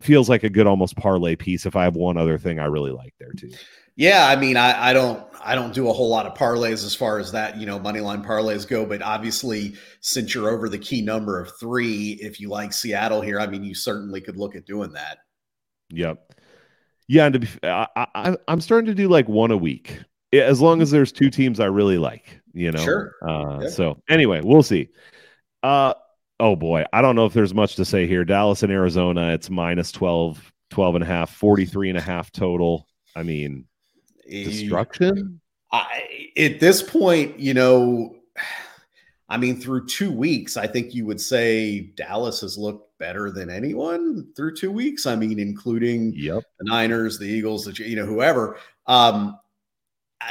[0.00, 1.66] feels like a good almost parlay piece.
[1.66, 3.50] If I have one other thing I really like there too.
[3.96, 6.94] Yeah, I mean, I, I don't, I don't do a whole lot of parlays as
[6.94, 8.86] far as that, you know, money line parlays go.
[8.86, 13.40] But obviously, since you're over the key number of three, if you like Seattle here,
[13.40, 15.18] I mean, you certainly could look at doing that.
[15.90, 16.32] Yep.
[17.08, 19.98] Yeah, and to be, I, I, I'm starting to do like one a week,
[20.32, 22.40] as long as there's two teams I really like.
[22.52, 23.14] You know, sure.
[23.26, 24.88] Uh, So anyway, we'll see.
[25.62, 25.94] Uh,
[26.38, 28.24] oh boy, I don't know if there's much to say here.
[28.24, 32.86] Dallas and Arizona, it's minus 12, 12 and a half, 43 and a half total.
[33.16, 33.64] I mean,
[34.28, 35.40] destruction.
[35.72, 38.16] I, at this point, you know,
[39.30, 43.50] I mean, through two weeks, I think you would say Dallas has looked better than
[43.50, 45.06] anyone through two weeks.
[45.06, 46.42] I mean, including yep.
[46.58, 48.58] the Niners, the Eagles, the you know, whoever.
[48.86, 49.38] Um,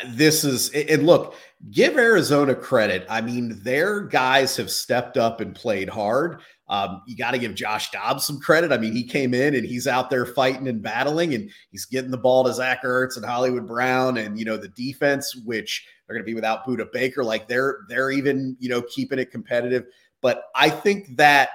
[0.07, 1.35] this is and look,
[1.71, 3.05] give Arizona credit.
[3.09, 6.41] I mean, their guys have stepped up and played hard.
[6.69, 8.73] Um, you got to give Josh Dobbs some credit.
[8.73, 12.11] I mean, he came in and he's out there fighting and battling, and he's getting
[12.11, 16.15] the ball to Zach Ertz and Hollywood Brown, and you know the defense, which they're
[16.15, 17.23] going to be without Budda Baker.
[17.23, 19.85] Like they're they're even you know keeping it competitive.
[20.21, 21.49] But I think that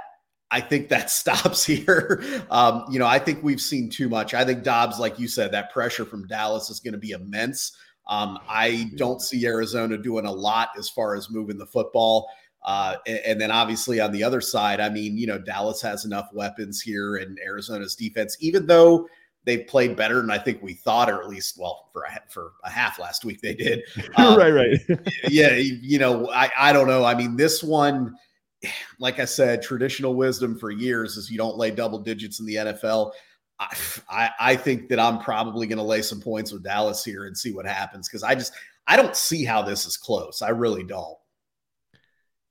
[0.53, 2.22] I think that stops here.
[2.50, 4.34] Um, you know, I think we've seen too much.
[4.34, 7.76] I think Dobbs, like you said, that pressure from Dallas is going to be immense.
[8.07, 12.28] Um, I don't see Arizona doing a lot as far as moving the football.
[12.64, 16.05] Uh, and, and, then obviously on the other side, I mean, you know, Dallas has
[16.05, 19.09] enough weapons here, and Arizona's defense, even though
[19.44, 22.53] they've played better than I think we thought, or at least, well, for a, for
[22.62, 23.82] a half last week they did.
[24.16, 24.78] Um, right, right.
[25.28, 27.05] yeah, you know, I I don't know.
[27.05, 28.14] I mean, this one,
[28.98, 32.54] like I said, traditional wisdom for years is you don't lay double digits in the
[32.56, 33.12] NFL.
[34.08, 37.36] I, I, think that I'm probably going to lay some points with Dallas here and
[37.36, 38.52] see what happens because I just
[38.86, 40.42] I don't see how this is close.
[40.42, 41.16] I really don't.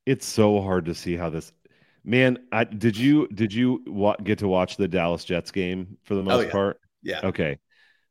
[0.06, 1.52] It's so hard to see how this.
[2.04, 6.16] Man, I, did you did you wa- get to watch the Dallas Jets game for
[6.16, 6.52] the oh, most oh, yeah.
[6.52, 6.80] part?
[7.04, 7.20] Yeah.
[7.24, 7.60] Okay.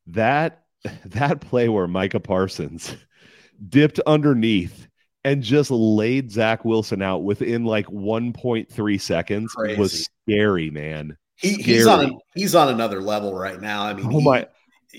[0.08, 0.64] That
[1.06, 2.94] that play where Micah Parsons
[3.68, 4.88] dipped underneath
[5.24, 9.78] and just laid Zach Wilson out within like 1.3 seconds Crazy.
[9.78, 11.16] was scary, man.
[11.36, 13.84] He, he's on he's on another level right now.
[13.84, 14.38] I mean, oh he, my!
[14.40, 14.46] Yeah.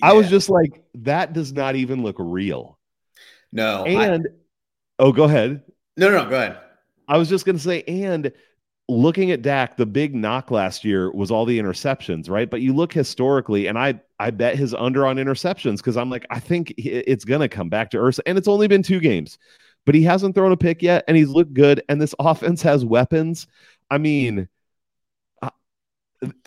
[0.01, 2.79] I was just like, that does not even look real.
[3.51, 5.61] No, and I, oh, go ahead.
[5.97, 6.57] No, no, no, go ahead.
[7.07, 8.31] I was just going to say, and
[8.87, 12.49] looking at Dak, the big knock last year was all the interceptions, right?
[12.49, 16.25] But you look historically, and I I bet his under on interceptions because I'm like,
[16.29, 19.37] I think it's going to come back to earth, and it's only been two games,
[19.85, 22.85] but he hasn't thrown a pick yet, and he's looked good, and this offense has
[22.85, 23.47] weapons.
[23.89, 24.47] I mean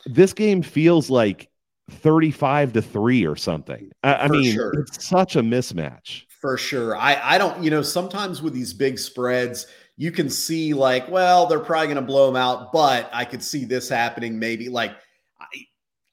[0.07, 1.49] this game feels like
[1.91, 3.91] 35 to 3 or something.
[4.03, 4.73] I, I mean, sure.
[4.81, 6.25] it's such a mismatch.
[6.41, 6.97] For sure.
[6.97, 9.67] I, I don't, you know, sometimes with these big spreads,
[9.97, 13.43] you can see like, well, they're probably going to blow them out, but I could
[13.43, 14.93] see this happening maybe like,
[15.41, 15.47] I,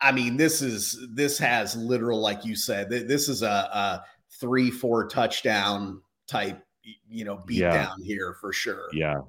[0.02, 4.04] I mean, this is, this has literal, like you said, this is a, a
[4.40, 6.64] three, four touchdown type,
[7.10, 7.74] you know, beat yeah.
[7.74, 8.88] down here for sure.
[8.94, 9.22] Yeah.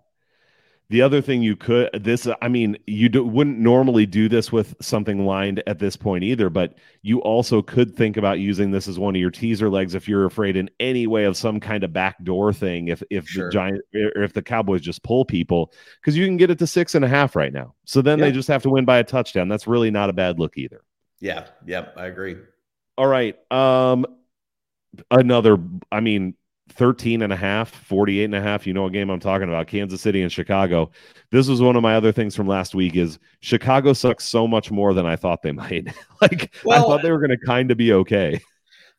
[0.93, 4.75] The other thing you could this I mean you do, wouldn't normally do this with
[4.79, 8.99] something lined at this point either, but you also could think about using this as
[8.99, 11.95] one of your teaser legs if you're afraid in any way of some kind of
[11.95, 12.89] backdoor thing.
[12.89, 13.47] If if sure.
[13.47, 16.67] the giant or if the Cowboys just pull people because you can get it to
[16.67, 17.75] six and a half right now.
[17.87, 18.27] So then yeah.
[18.27, 19.49] they just have to win by a touchdown.
[19.49, 20.83] That's really not a bad look either.
[21.21, 21.47] Yeah.
[21.65, 21.95] Yep.
[21.97, 22.37] I agree.
[22.99, 23.35] All right.
[23.51, 24.05] Um,
[25.11, 25.57] another.
[25.91, 26.35] I mean,
[26.73, 28.67] 13 and a half, 48 and a half.
[28.67, 29.67] You know what game I'm talking about.
[29.67, 30.91] Kansas City and Chicago.
[31.31, 34.71] This was one of my other things from last week is Chicago sucks so much
[34.71, 35.89] more than I thought they might.
[36.21, 38.41] like well, I thought they were going to kind of be okay.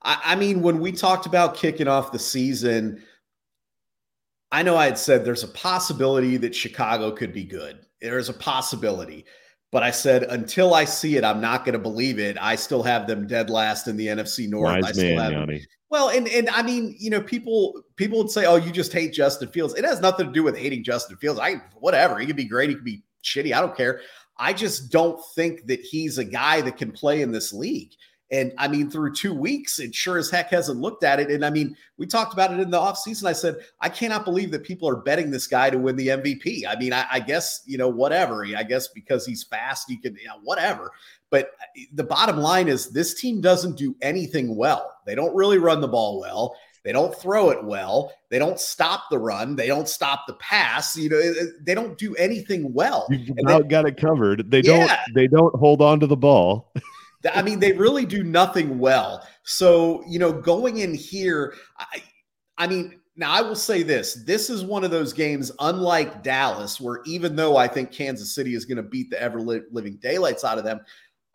[0.04, 3.02] I, I mean, when we talked about kicking off the season,
[4.52, 7.86] I know I had said there's a possibility that Chicago could be good.
[8.02, 9.26] There's a possibility.
[9.74, 12.38] But I said until I see it, I'm not going to believe it.
[12.40, 14.72] I still have them dead last in the NFC North.
[14.72, 15.50] Wise I still man, have.
[15.90, 19.14] Well, and and I mean, you know, people people would say, "Oh, you just hate
[19.14, 21.40] Justin Fields." It has nothing to do with hating Justin Fields.
[21.40, 22.20] I whatever.
[22.20, 22.70] He could be great.
[22.70, 23.52] He could be shitty.
[23.52, 24.02] I don't care.
[24.38, 27.94] I just don't think that he's a guy that can play in this league.
[28.32, 31.30] And I mean, through two weeks, it sure as heck hasn't looked at it.
[31.30, 33.26] And I mean, we talked about it in the offseason.
[33.26, 36.64] I said, I cannot believe that people are betting this guy to win the MVP.
[36.68, 38.44] I mean, I, I guess, you know, whatever.
[38.58, 40.92] I guess because he's fast, he can, you know, whatever.
[41.30, 44.98] But uh, the bottom line is this team doesn't do anything well.
[45.06, 46.56] They don't really run the ball well.
[46.84, 48.12] They don't throw it well.
[48.30, 49.56] They don't stop the run.
[49.56, 50.98] They don't stop the pass.
[50.98, 53.08] You know, they don't do anything well.
[53.10, 54.52] You've about got it covered.
[54.52, 54.88] They yeah.
[54.88, 55.16] don't.
[55.16, 56.74] They don't hold on to the ball.
[57.34, 59.26] I mean, they really do nothing well.
[59.44, 62.04] So, you know, going in here, I,
[62.58, 66.82] I mean, now I will say this this is one of those games, unlike Dallas,
[66.82, 70.44] where even though I think Kansas City is going to beat the ever living daylights
[70.44, 70.82] out of them,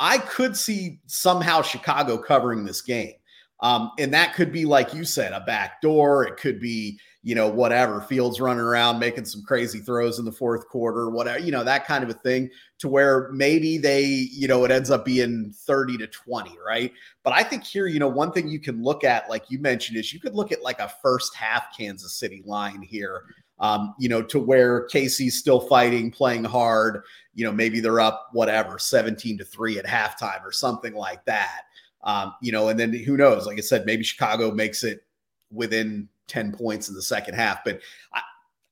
[0.01, 3.15] I could see somehow Chicago covering this game.
[3.61, 6.25] Um, and that could be, like you said, a back door.
[6.25, 6.99] It could be,
[7.29, 11.39] you know, whatever, Fields running around making some crazy throws in the fourth quarter, whatever,
[11.39, 12.49] you know, that kind of a thing
[12.79, 16.91] to where maybe they, you know, it ends up being 30 to 20, right?
[17.25, 19.99] But I think here, you know, one thing you can look at, like you mentioned,
[19.99, 23.25] is you could look at like a first half Kansas City line here.
[23.61, 27.03] um, you know, to where Casey's still fighting, playing hard.
[27.35, 31.63] You know, maybe they're up whatever, 17 to three at halftime or something like that.
[32.05, 33.47] Um, you know, and then who knows?
[33.47, 35.05] Like I said, maybe Chicago makes it
[35.51, 37.65] within 10 points in the second half.
[37.65, 37.81] But
[38.13, 38.21] I,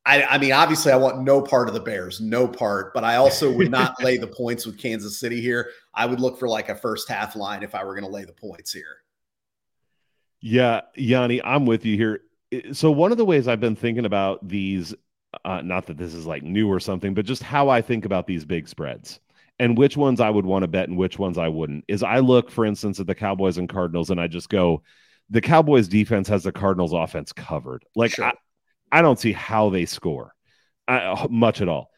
[0.07, 3.17] I, I, mean, obviously, I want no part of the Bears, no part, but I
[3.17, 5.71] also would not lay the points with Kansas City here.
[5.93, 8.25] I would look for like a first half line if I were going to lay
[8.25, 9.03] the points here.
[10.41, 12.21] Yeah, Yanni, I'm with you here.
[12.73, 14.95] So, one of the ways I've been thinking about these,
[15.45, 18.29] uh, not that this is like new or something, but just how I think about
[18.29, 19.19] these big spreads
[19.59, 22.19] and which ones I would want to bet and which ones I wouldn't is I
[22.19, 24.83] look, for instance, at the Cowboys and Cardinals and I just go,
[25.31, 27.85] the Cowboys defense has the Cardinals offense covered.
[27.95, 28.27] Like, sure.
[28.27, 28.33] I,
[28.93, 30.35] I don't see how they score
[30.89, 31.91] uh, much at all.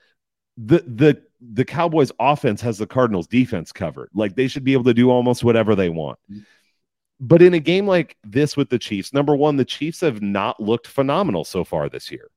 [0.57, 4.11] The the the Cowboys offense has the Cardinals defense covered.
[4.13, 6.19] Like they should be able to do almost whatever they want.
[6.31, 6.43] Mm-hmm.
[7.21, 10.61] But in a game like this with the Chiefs, number one, the Chiefs have not
[10.61, 12.31] looked phenomenal so far this year.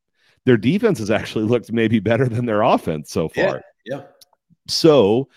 [0.45, 3.63] Their defense has actually looked maybe better than their offense so far.
[3.85, 3.97] Yeah.
[3.97, 4.03] yeah.
[4.67, 5.29] So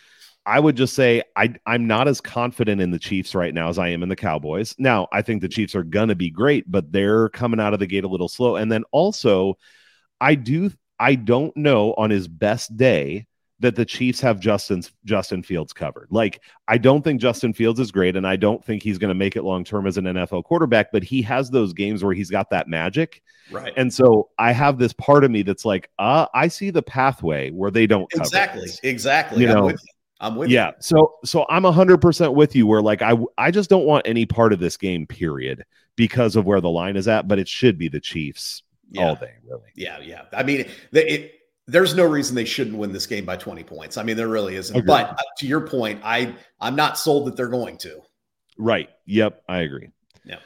[0.47, 3.79] I would just say I, I'm not as confident in the Chiefs right now as
[3.79, 4.75] I am in the Cowboys.
[4.79, 7.81] Now, I think the Chiefs are going to be great, but they're coming out of
[7.81, 8.57] the gate a little slow.
[8.57, 9.57] And then also,
[10.21, 13.27] I do I don't know on his best day
[13.61, 16.09] that the Chiefs have Justin's Justin Fields covered.
[16.11, 19.15] Like I don't think Justin Fields is great and I don't think he's going to
[19.15, 22.31] make it long term as an NFL quarterback, but he has those games where he's
[22.31, 23.23] got that magic.
[23.51, 23.73] Right.
[23.77, 27.51] And so I have this part of me that's like, uh, I see the pathway
[27.51, 28.69] where they don't Exactly.
[28.83, 29.43] Exactly.
[29.43, 29.73] You know.
[30.21, 30.69] I'm with yeah.
[30.69, 30.73] You.
[30.81, 34.27] So so I'm hundred percent with you where like I I just don't want any
[34.27, 35.65] part of this game, period,
[35.97, 39.03] because of where the line is at, but it should be the Chiefs yeah.
[39.03, 39.71] all day, really.
[39.75, 40.23] Yeah, yeah.
[40.33, 41.33] I mean, it, it,
[41.67, 43.97] there's no reason they shouldn't win this game by 20 points.
[43.97, 44.77] I mean, there really isn't.
[44.77, 44.87] Agreed.
[44.87, 48.01] But uh, to your point, I I'm not sold that they're going to.
[48.57, 48.89] Right.
[49.07, 49.43] Yep.
[49.49, 49.91] I agree.
[50.25, 50.39] Yeah.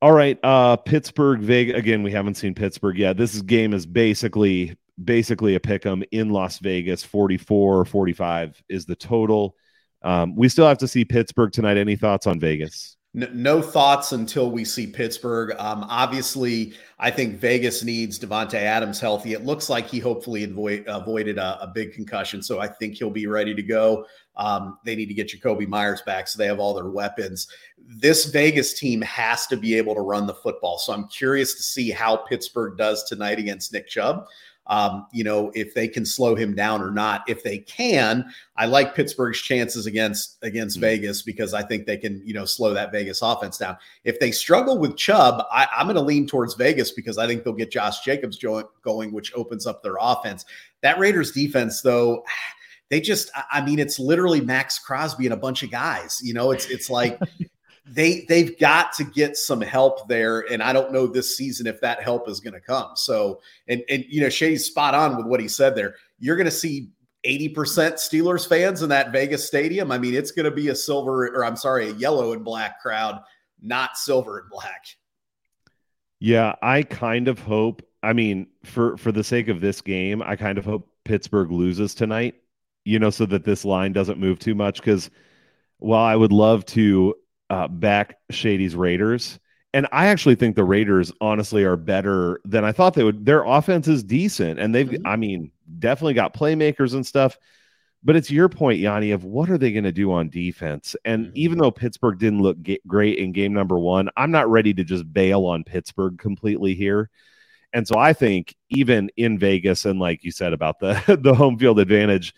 [0.00, 0.38] All right.
[0.42, 1.76] Uh Pittsburgh, Vegas.
[1.76, 3.16] Again, we haven't seen Pittsburgh yet.
[3.16, 7.04] This game is basically basically a pick 'em in Las Vegas.
[7.04, 9.56] 44 45 is the total.
[10.02, 11.76] Um, we still have to see Pittsburgh tonight.
[11.76, 12.96] Any thoughts on Vegas?
[13.14, 15.54] no thoughts until we see Pittsburgh.
[15.58, 19.34] Um, obviously, I think Vegas needs Davante Adams healthy.
[19.34, 23.10] It looks like he hopefully avoid, avoided a, a, big concussion, so I think he'll
[23.10, 24.06] be ready to go.
[24.36, 27.48] Um, they need to get Jakobi Myers back so they have all their weapons.
[27.76, 31.62] This Vegas team has to be able to run the football, so I'm curious to
[31.62, 34.24] see how Pittsburgh does tonight against Nick Chubb
[34.68, 37.22] um, you know, if they can slow him down or not.
[37.26, 38.24] If they can,
[38.56, 40.82] I like Pittsburgh's chances against against mm-hmm.
[40.82, 43.76] Vegas because I think they can, you know, slow that Vegas offense down.
[44.04, 47.42] If they struggle with Chubb, I, am going to lean towards Vegas because I think
[47.42, 50.44] they'll get Josh Jacobs going, which opens up their offense.
[50.82, 52.24] That Raiders defense, though.
[52.90, 56.20] They just, I mean, it's literally Maxx Crosby and a bunch of guys.
[56.22, 57.18] You know, it's it's like
[57.84, 61.80] they they've got to get some help there and i don't know this season if
[61.80, 62.92] that help is going to come.
[62.94, 65.96] So and and you know shay's spot on with what he said there.
[66.18, 66.90] You're going to see
[67.26, 69.90] 80% steelers fans in that vegas stadium.
[69.90, 72.80] I mean it's going to be a silver or i'm sorry a yellow and black
[72.80, 73.20] crowd
[73.60, 74.86] not silver and black.
[76.20, 80.36] Yeah i kind of hope i mean for for the sake of this game i
[80.36, 82.36] kind of hope pittsburgh loses tonight
[82.84, 85.10] you know so that this line doesn't move too much because
[85.78, 87.14] while i would love to
[87.52, 89.38] uh, back Shady's Raiders.
[89.74, 93.26] And I actually think the Raiders honestly are better than I thought they would.
[93.26, 95.06] Their offense is decent, and they've, mm-hmm.
[95.06, 97.36] I mean, definitely got playmakers and stuff.
[98.02, 100.96] But it's your point, Yanni, of what are they going to do on defense?
[101.04, 101.36] And mm-hmm.
[101.36, 105.12] even though Pittsburgh didn't look great in game number one, I'm not ready to just
[105.12, 107.10] bail on Pittsburgh completely here.
[107.74, 111.58] And so I think even in Vegas, and like you said about the the home
[111.58, 112.34] field advantage,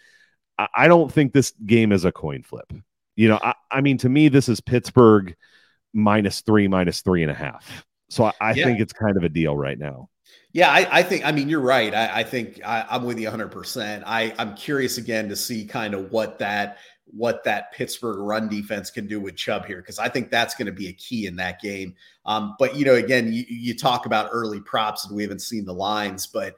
[0.59, 2.73] I don't think this game is a coin flip.
[3.17, 5.35] You know, I, I mean, to me, this is Pittsburgh
[5.93, 7.87] minus three, minus three and a half.
[8.11, 8.65] So I, I yeah.
[8.65, 10.09] think it's kind of a deal right now.
[10.53, 11.25] Yeah, I, I think.
[11.25, 11.93] I mean, you're right.
[11.93, 13.49] I, I think I, am with you 100.
[13.49, 18.49] percent I I'm curious again to see kind of what that what that Pittsburgh run
[18.49, 21.27] defense can do with Chubb here because I think that's going to be a key
[21.27, 21.95] in that game.
[22.25, 25.65] Um, but you know, again, you, you talk about early props and we haven't seen
[25.65, 26.55] the lines, but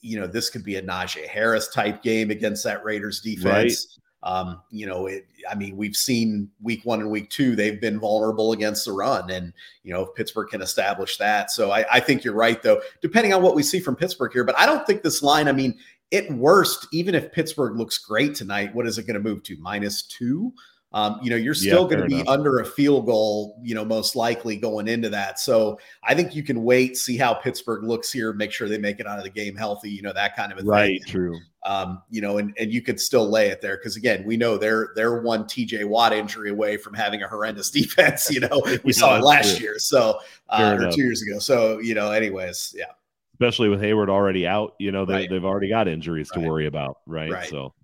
[0.00, 3.44] you know, this could be a Najee Harris type game against that Raiders defense.
[3.44, 4.04] Right.
[4.22, 8.00] Um, you know, it, I mean, we've seen week one and week two, they've been
[8.00, 9.30] vulnerable against the run.
[9.30, 9.52] And,
[9.84, 11.50] you know, if Pittsburgh can establish that.
[11.50, 14.44] So I, I think you're right, though, depending on what we see from Pittsburgh here.
[14.44, 15.78] But I don't think this line, I mean,
[16.12, 19.56] at worst, even if Pittsburgh looks great tonight, what is it going to move to?
[19.58, 20.52] Minus two?
[20.92, 22.28] Um, you know, you're still yeah, going to be enough.
[22.28, 25.38] under a field goal, you know, most likely going into that.
[25.38, 28.98] So I think you can wait, see how Pittsburgh looks here, make sure they make
[28.98, 30.92] it out of the game healthy, you know, that kind of a right, thing.
[30.94, 31.38] Right, true.
[31.66, 34.56] Um, you know, and and you could still lay it there because again, we know
[34.56, 38.30] they're they're one TJ Watt injury away from having a horrendous defense.
[38.30, 39.66] You know, we yeah, saw it last true.
[39.66, 40.18] year, so
[40.48, 41.38] uh, or two years ago.
[41.38, 42.92] So you know, anyways, yeah.
[43.34, 44.74] especially with Heyward already out.
[44.78, 45.30] You know, they, right.
[45.30, 46.42] they've already got injuries right.
[46.42, 47.30] to worry about, right?
[47.30, 47.48] right?
[47.50, 47.74] So,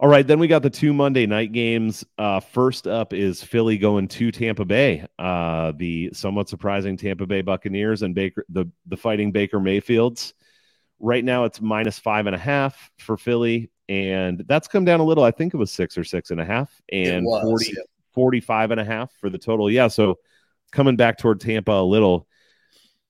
[0.00, 2.04] all right, then we got the two Monday night games.
[2.16, 5.04] Uh, first up is Philly going to Tampa Bay.
[5.18, 10.34] Uh, the somewhat surprising Tampa Bay Buccaneers and Baker, the the fighting Baker Mayfields.
[11.00, 15.04] Right now, it's minus five and a half for Philly, and that's come down a
[15.04, 15.24] little.
[15.24, 17.82] I think it was six or six and a half, and was, 40, yeah.
[18.14, 19.70] 45 and a half for the total.
[19.70, 20.18] Yeah, so
[20.70, 22.28] coming back toward Tampa a little.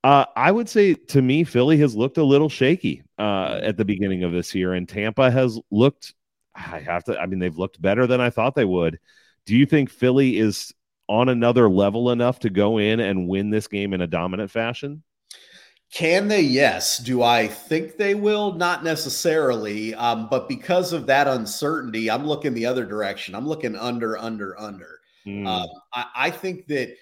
[0.04, 3.84] Uh, I would say to me, Philly has looked a little shaky uh, at the
[3.84, 6.14] beginning of this year, and Tampa has looked.
[6.58, 7.18] I have to.
[7.18, 8.98] I mean, they've looked better than I thought they would.
[9.46, 10.72] Do you think Philly is
[11.08, 15.02] on another level enough to go in and win this game in a dominant fashion?
[15.92, 16.42] Can they?
[16.42, 16.98] Yes.
[16.98, 18.52] Do I think they will?
[18.52, 19.94] Not necessarily.
[19.94, 23.34] Um, but because of that uncertainty, I'm looking the other direction.
[23.34, 25.00] I'm looking under, under, under.
[25.26, 25.46] Mm.
[25.46, 26.94] Um, I, I think that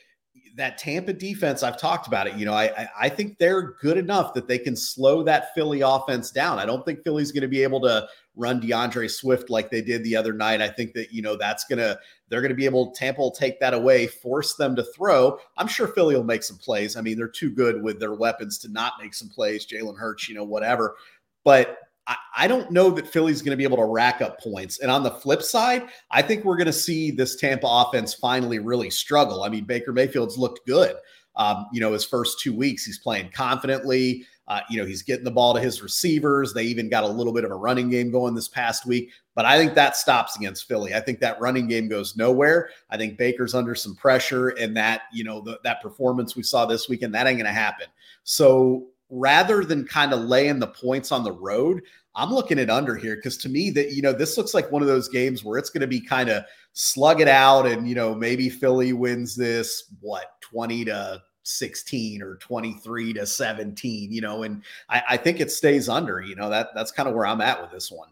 [0.56, 2.36] that Tampa defense, I've talked about it.
[2.36, 6.30] You know, I I think they're good enough that they can slow that Philly offense
[6.30, 6.58] down.
[6.58, 10.04] I don't think Philly's going to be able to run D'Andre Swift like they did
[10.04, 10.60] the other night.
[10.60, 13.74] I think that you know that's gonna they're gonna be able Tampa will take that
[13.74, 15.38] away, force them to throw.
[15.56, 16.96] I'm sure Philly will make some plays.
[16.96, 19.66] I mean, they're too good with their weapons to not make some plays.
[19.66, 20.96] Jalen Hurts, you know, whatever.
[21.44, 24.80] But I, I don't know that Philly's going to be able to rack up points.
[24.80, 28.58] And on the flip side, I think we're going to see this Tampa offense finally
[28.58, 29.42] really struggle.
[29.42, 30.96] I mean, Baker Mayfield's looked good.
[31.36, 34.24] Um, you know, his first two weeks, he's playing confidently.
[34.48, 36.52] Uh, you know, he's getting the ball to his receivers.
[36.52, 39.10] They even got a little bit of a running game going this past week.
[39.34, 40.94] But I think that stops against Philly.
[40.94, 42.70] I think that running game goes nowhere.
[42.90, 46.64] I think Baker's under some pressure, and that, you know, the, that performance we saw
[46.64, 47.86] this weekend, that ain't going to happen.
[48.24, 51.82] So rather than kind of laying the points on the road,
[52.14, 54.80] I'm looking at under here because to me that you know this looks like one
[54.80, 57.94] of those games where it's going to be kind of slug it out and you
[57.94, 64.42] know maybe Philly wins this what 20 to 16 or 23 to 17 you know
[64.42, 67.40] and I, I think it stays under you know that that's kind of where I'm
[67.40, 68.08] at with this one.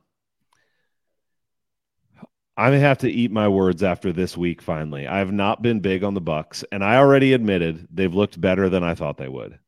[2.57, 5.09] I may have to eat my words after this week finally.
[5.09, 8.69] I have not been big on the Bucks and I already admitted they've looked better
[8.69, 9.59] than I thought they would.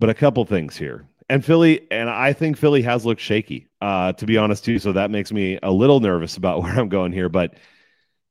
[0.00, 1.06] But a couple things here.
[1.28, 4.80] And Philly, and I think Philly has looked shaky, uh, to be honest, too.
[4.80, 7.28] So that makes me a little nervous about where I'm going here.
[7.28, 7.54] But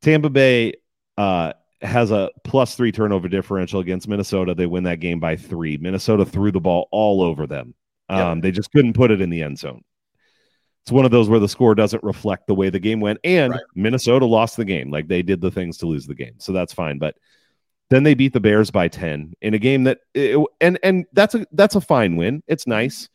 [0.01, 0.73] Tampa Bay
[1.17, 4.53] uh, has a plus three turnover differential against Minnesota.
[4.53, 5.77] They win that game by three.
[5.77, 7.73] Minnesota threw the ball all over them.
[8.09, 8.43] Um, yep.
[8.43, 9.83] They just couldn't put it in the end zone.
[10.83, 13.51] It's one of those where the score doesn't reflect the way the game went, and
[13.51, 13.61] right.
[13.75, 14.89] Minnesota lost the game.
[14.89, 16.97] Like they did the things to lose the game, so that's fine.
[16.97, 17.15] But
[17.89, 21.35] then they beat the Bears by 10 in a game that it, and and that's
[21.35, 22.43] a that's a fine win.
[22.47, 23.09] It's nice.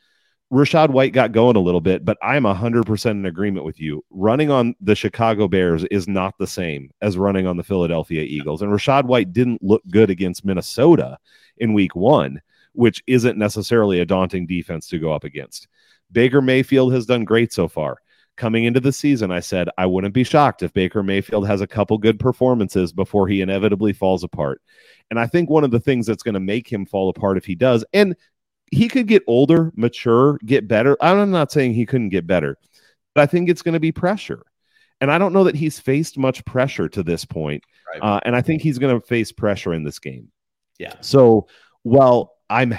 [0.54, 4.04] Rachaad White got going a little bit, but I'm 100% in agreement with you.
[4.10, 8.62] Running on the Chicago Bears is not the same as running on the Philadelphia Eagles.
[8.62, 11.18] And Rachaad White didn't look good against Minnesota
[11.56, 12.40] in week 1,
[12.72, 15.66] which isn't necessarily a daunting defense to go up against.
[16.12, 17.98] Baker Mayfield has done great so far
[18.36, 21.66] coming into the season, I said I wouldn't be shocked if Baker Mayfield has a
[21.66, 24.60] couple good performances before he inevitably falls apart.
[25.10, 27.44] And I think one of the things that's going to make him fall apart if
[27.44, 28.16] he does, and
[28.74, 30.96] he could get older, mature, get better.
[31.00, 32.58] I'm not saying he couldn't get better,
[33.14, 34.42] but I think it's going to be pressure.
[35.00, 37.62] And I don't know that he's faced much pressure to this point.
[37.92, 38.02] Right.
[38.02, 40.30] Uh, and I think he's going to face pressure in this game.
[40.78, 40.94] Yeah.
[41.00, 41.46] So
[41.82, 42.78] while I'm,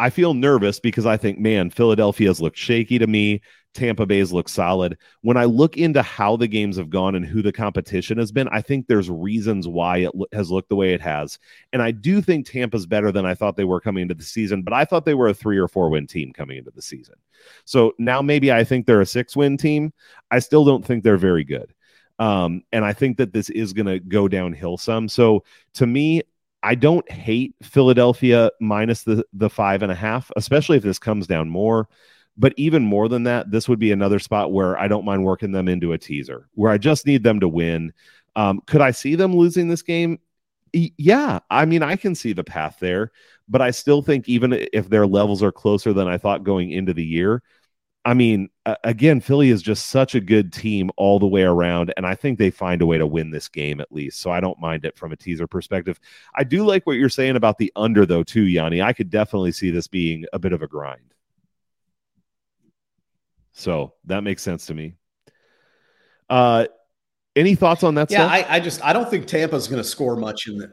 [0.00, 3.40] I feel nervous because I think, man, Philadelphia's looked shaky to me.
[3.72, 4.98] Tampa Bay's look solid.
[5.22, 8.48] When I look into how the games have gone and who the competition has been,
[8.48, 11.38] I think there's reasons why it lo- has looked the way it has.
[11.72, 14.62] And I do think Tampa's better than I thought they were coming into the season,
[14.62, 17.14] but I thought they were a three or four win team coming into the season.
[17.64, 19.92] So now maybe I think they're a six win team.
[20.30, 21.72] I still don't think they're very good.
[22.18, 25.08] Um, and I think that this is going to go downhill some.
[25.08, 25.44] So
[25.74, 26.22] to me,
[26.62, 31.26] I don't hate Philadelphia minus the the five and a half, especially if this comes
[31.26, 31.88] down more.
[32.36, 35.52] But even more than that, this would be another spot where I don't mind working
[35.52, 37.92] them into a teaser, where I just need them to win.
[38.36, 40.18] Um, could I see them losing this game?
[40.72, 43.12] Yeah, I mean, I can see the path there,
[43.48, 46.94] but I still think even if their levels are closer than I thought going into
[46.94, 47.42] the year,
[48.04, 48.48] I mean,
[48.82, 52.36] again, Philly is just such a good team all the way around, and I think
[52.36, 54.20] they find a way to win this game at least.
[54.20, 56.00] So I don't mind it from a teaser perspective.
[56.34, 58.82] I do like what you're saying about the under, though, too, Yanni.
[58.82, 61.14] I could definitely see this being a bit of a grind.
[63.52, 64.94] So that makes sense to me.
[66.28, 66.66] Uh,
[67.36, 68.10] any thoughts on that?
[68.10, 70.72] Yeah, I, I, just I don't think Tampa's going to score much in the.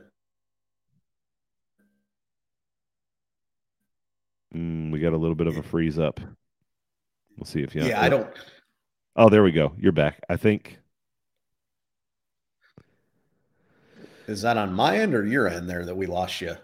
[4.56, 6.20] Mm, we got a little bit of a freeze up.
[7.40, 7.84] We'll see if you.
[7.84, 8.28] Yeah, I don't.
[9.16, 9.72] Oh, there we go.
[9.78, 10.22] You're back.
[10.30, 10.78] I think.
[14.28, 16.56] Is that on my end or your end there that we lost you?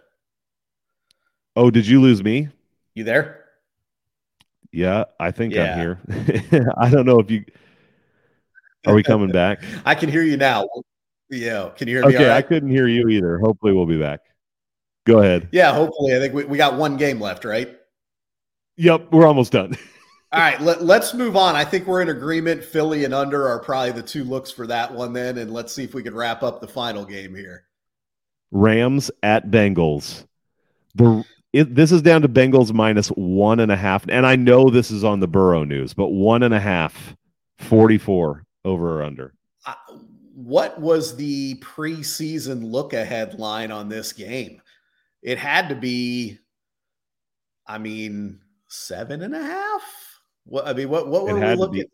[1.56, 2.50] Oh, did you lose me?
[2.94, 3.46] You there?
[4.72, 5.74] Yeah, I think yeah.
[5.74, 6.74] I'm here.
[6.78, 7.46] I don't know if you
[8.86, 9.64] are we coming back?
[9.86, 10.68] I can hear you now.
[11.30, 12.16] Yeah, can you hear me?
[12.16, 12.38] Okay, right?
[12.38, 13.40] I couldn't hear you either.
[13.40, 14.20] Hopefully, we'll be back.
[15.06, 15.48] Go ahead.
[15.54, 16.16] Yeah, hopefully.
[16.16, 17.78] I think we, we got one game left, right?
[18.76, 19.78] Yep, we're almost done.
[20.36, 21.56] All right, let, let's move on.
[21.56, 22.62] I think we're in agreement.
[22.62, 25.86] Philly and under are probably the two looks for that one then, and let's see
[25.86, 27.64] if we can wrap up the final game here.
[28.52, 30.26] Rams at Bengals.
[30.94, 31.24] The
[31.54, 34.92] it, this is down to Bengals minus one and a half, and I know this
[34.92, 37.16] is on the Burrow news, but one and a half,
[37.60, 39.34] 44 over or under.
[39.66, 39.76] Uh,
[40.34, 44.62] what was the preseason look ahead line on this game?
[45.22, 46.40] It had to be,
[47.66, 50.05] I mean, seven and a half.
[50.46, 51.86] What I mean, what what were we looking?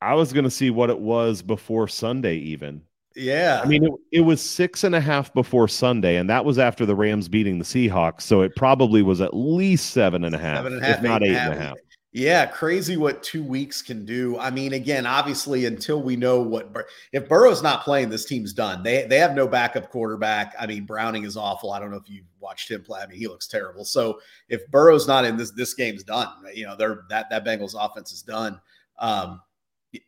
[0.00, 2.82] I was going to see what it was before Sunday, even.
[3.16, 3.60] Yeah.
[3.64, 6.86] I mean, it, it was six and a half before Sunday, and that was after
[6.86, 8.22] the Rams beating the Seahawks.
[8.22, 11.02] So it probably was at least seven and a half, seven and a half if
[11.02, 11.76] not eight and a half.
[12.12, 14.38] Yeah, crazy what two weeks can do.
[14.38, 16.72] I mean, again, obviously, until we know what
[17.12, 18.82] if Burrow's not playing, this team's done.
[18.82, 20.54] They they have no backup quarterback.
[20.58, 21.70] I mean, Browning is awful.
[21.70, 23.00] I don't know if you watched him play.
[23.02, 23.84] I mean, he looks terrible.
[23.84, 26.28] So if Burrow's not in this, this game's done.
[26.54, 28.58] You know, they're that that Bengals offense is done.
[28.98, 29.42] Um,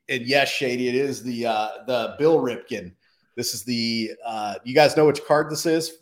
[0.09, 2.93] and yes, Shady, it is the uh, the Bill Ripken.
[3.37, 5.99] This is the uh, you guys know which card this is?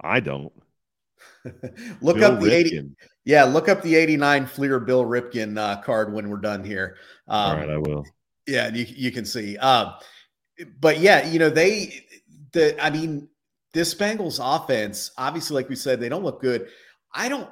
[0.00, 0.52] I don't.
[2.00, 2.52] look Bill up the Ripken.
[2.52, 2.90] 80
[3.24, 6.96] yeah look up the 89 fleer bill ripken uh, card when we're done here
[7.28, 8.04] um, all right i will
[8.46, 9.94] yeah you, you can see um,
[10.80, 12.04] but yeah you know they
[12.52, 13.28] the i mean
[13.72, 16.68] this bengals offense obviously like we said they don't look good
[17.14, 17.48] i don't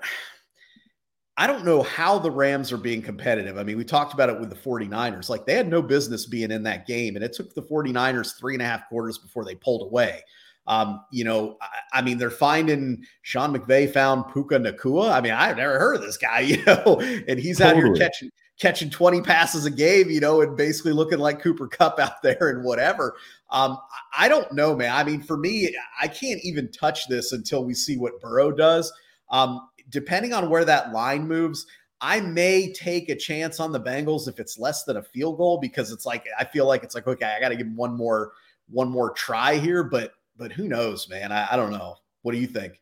[1.41, 3.59] I don't know how the Rams are being competitive.
[3.59, 5.29] I mean, we talked about it with the 49ers.
[5.29, 8.55] Like they had no business being in that game, and it took the 49ers three
[8.55, 10.25] and a half quarters before they pulled away.
[10.69, 15.11] Um, you know, I, I, mean, they're finding Sean McVay found Puka Nacua.
[15.11, 17.83] I mean, I've never heard of this guy, you know, and he's totally.
[17.83, 21.69] out here catching catching 20 passes a game, you know, and basically looking like Cooper
[21.69, 23.17] Kupp out there and whatever.
[23.51, 23.79] Um,
[24.17, 24.93] I don't know, man.
[24.93, 28.93] I mean, for me, I can't even touch this until we see what Burrow does.
[29.31, 31.67] Um, depending on where that line moves,
[32.01, 35.59] I may take a chance on the Bengals if it's less than a field goal
[35.59, 38.33] because it's like I feel like it's like okay, I got to give one more
[38.71, 41.33] one more try here, but but who knows, man?
[41.33, 41.97] I, I don't know.
[42.23, 42.81] What do you think?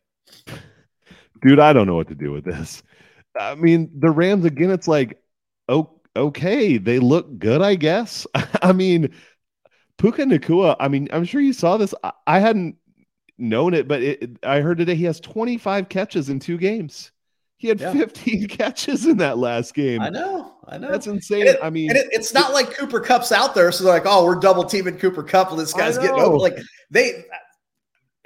[1.42, 2.82] Dude, I don't know what to do with this.
[3.38, 5.18] I mean, the Rams again, it's like,
[5.68, 8.26] oh, okay, they look good, I guess.
[8.62, 9.14] I mean,
[9.98, 11.94] Puka Nacua, I mean, I'm sure you saw this.
[12.02, 12.76] I, I hadn't
[13.38, 17.12] known it, but it, I heard today he has 25 catches in two games.
[17.58, 17.92] He had yeah.
[17.92, 20.00] 15 catches in that last game.
[20.00, 20.54] I know.
[20.68, 20.90] I know.
[20.90, 21.46] That's insane.
[21.46, 23.72] It, I mean, it, it's not like Cooper Kupp's out there.
[23.72, 25.56] So they're like, oh, we're double teaming Cooper Kupp.
[25.56, 26.36] This guy's getting over.
[26.36, 26.58] Like
[26.90, 27.24] they,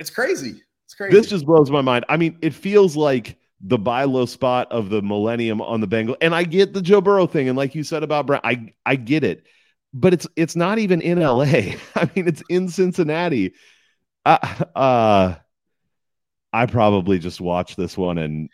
[0.00, 0.62] it's crazy.
[0.86, 1.16] It's crazy.
[1.16, 2.04] This just blows my mind.
[2.08, 6.16] I mean, it feels like the buy low spot of the millennium on the Bengal.
[6.20, 7.48] And I get the Joe Burrow thing.
[7.48, 9.46] And like you said about Brown, I, I get it.
[9.92, 11.42] But it's it's not even in LA.
[11.94, 13.54] I mean, it's in Cincinnati.
[14.24, 15.34] Uh, uh
[16.52, 18.48] I probably just watch this one and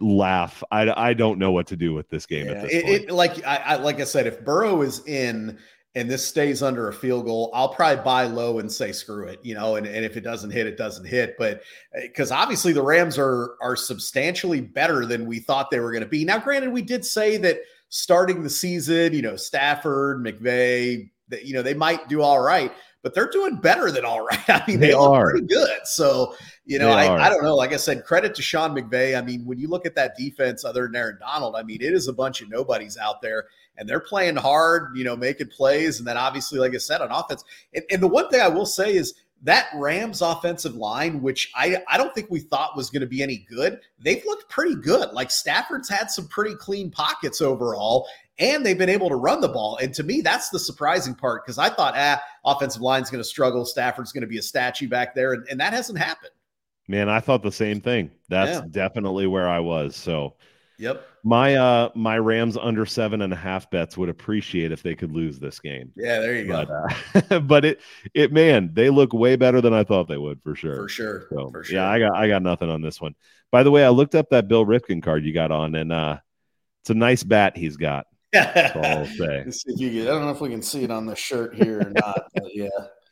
[0.00, 0.62] laugh.
[0.70, 3.02] I, I don't know what to do with this game yeah, at this it, point.
[3.04, 5.58] It, like I, I like I said, if Burrow is in
[5.96, 9.40] and this stays under a field goal, I'll probably buy low and say screw it,
[9.42, 9.76] you know.
[9.76, 11.36] And, and if it doesn't hit, it doesn't hit.
[11.38, 11.62] But
[12.02, 16.04] because uh, obviously the Rams are are substantially better than we thought they were going
[16.04, 16.22] to be.
[16.22, 21.54] Now, granted, we did say that starting the season, you know, Stafford, McVay, that you
[21.54, 22.70] know they might do all right
[23.06, 24.50] but they're doing better than all right.
[24.50, 25.78] I mean, they, they are pretty good.
[25.84, 26.34] So,
[26.64, 27.54] you know, I, I, don't know.
[27.54, 29.16] Like I said, credit to Sean McVay.
[29.16, 31.92] I mean, when you look at that defense, other than Aaron Donald, I mean, it
[31.92, 33.46] is a bunch of nobodies out there
[33.78, 35.98] and they're playing hard, you know, making plays.
[35.98, 37.44] And then obviously, like I said, on offense.
[37.74, 41.82] And, and the one thing I will say is that Rams offensive line, which I,
[41.88, 45.12] I don't think we thought was going to be any good, they've looked pretty good.
[45.12, 48.08] Like Stafford's had some pretty clean pockets overall
[48.38, 49.76] and they've been able to run the ball.
[49.78, 53.28] And to me, that's the surprising part because I thought, ah, offensive line's going to
[53.28, 53.64] struggle.
[53.64, 56.32] Stafford's going to be a statue back there, and, and, that hasn't happened.
[56.88, 58.10] Man, I thought the same thing.
[58.28, 58.66] That's yeah.
[58.70, 59.96] definitely where I was.
[59.96, 60.34] So,
[60.78, 61.06] yep.
[61.24, 65.12] My uh my Rams under seven and a half bets would appreciate if they could
[65.12, 65.92] lose this game.
[65.96, 66.86] Yeah, there you but, go.
[67.30, 67.80] Uh, but it
[68.14, 70.76] it man, they look way better than I thought they would for sure.
[70.76, 71.26] For sure.
[71.30, 71.76] So, for sure.
[71.76, 73.14] Yeah, I got I got nothing on this one.
[73.50, 76.18] By the way, I looked up that Bill Ripken card you got on, and uh
[76.82, 78.06] it's a nice bat he's got.
[78.32, 79.40] That's all I'll say.
[79.40, 82.28] I don't know if we can see it on the shirt here or not.
[82.54, 82.68] yeah,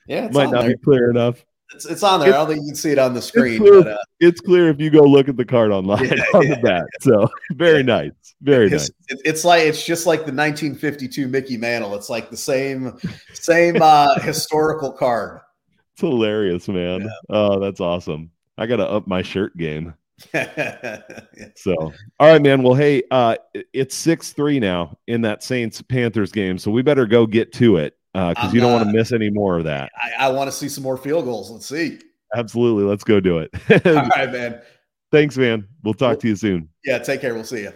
[0.06, 0.76] yeah, might not there.
[0.76, 1.44] be clear enough.
[1.72, 2.28] It's, it's on there.
[2.30, 3.54] It's, I don't think you can see it on the screen.
[3.54, 6.24] It's clear, but, uh, it's clear if you go look at the card online yeah,
[6.34, 6.54] on yeah.
[6.54, 6.84] the back.
[7.00, 8.12] So very nice,
[8.42, 9.20] very it's, nice.
[9.24, 11.94] It's like it's just like the 1952 Mickey Mantle.
[11.94, 12.98] It's like the same
[13.32, 15.40] same uh, historical card.
[15.92, 17.08] It's hilarious, man.
[17.28, 18.30] Oh, that's awesome.
[18.58, 19.94] I got to up my shirt game.
[21.56, 21.74] So,
[22.20, 22.62] all right, man.
[22.62, 23.36] Well, hey, uh,
[23.72, 27.76] it's six three now in that Saints Panthers game, so we better go get to
[27.76, 29.90] it because uh, you don't want to miss any more of that.
[30.00, 31.50] I, I want to see some more field goals.
[31.50, 31.98] Let's see.
[32.34, 33.50] Absolutely, let's go do it.
[33.86, 34.60] all right, man.
[35.10, 35.66] Thanks, man.
[35.82, 36.68] We'll talk to you soon.
[36.84, 37.34] Yeah, take care.
[37.34, 37.72] We'll see you.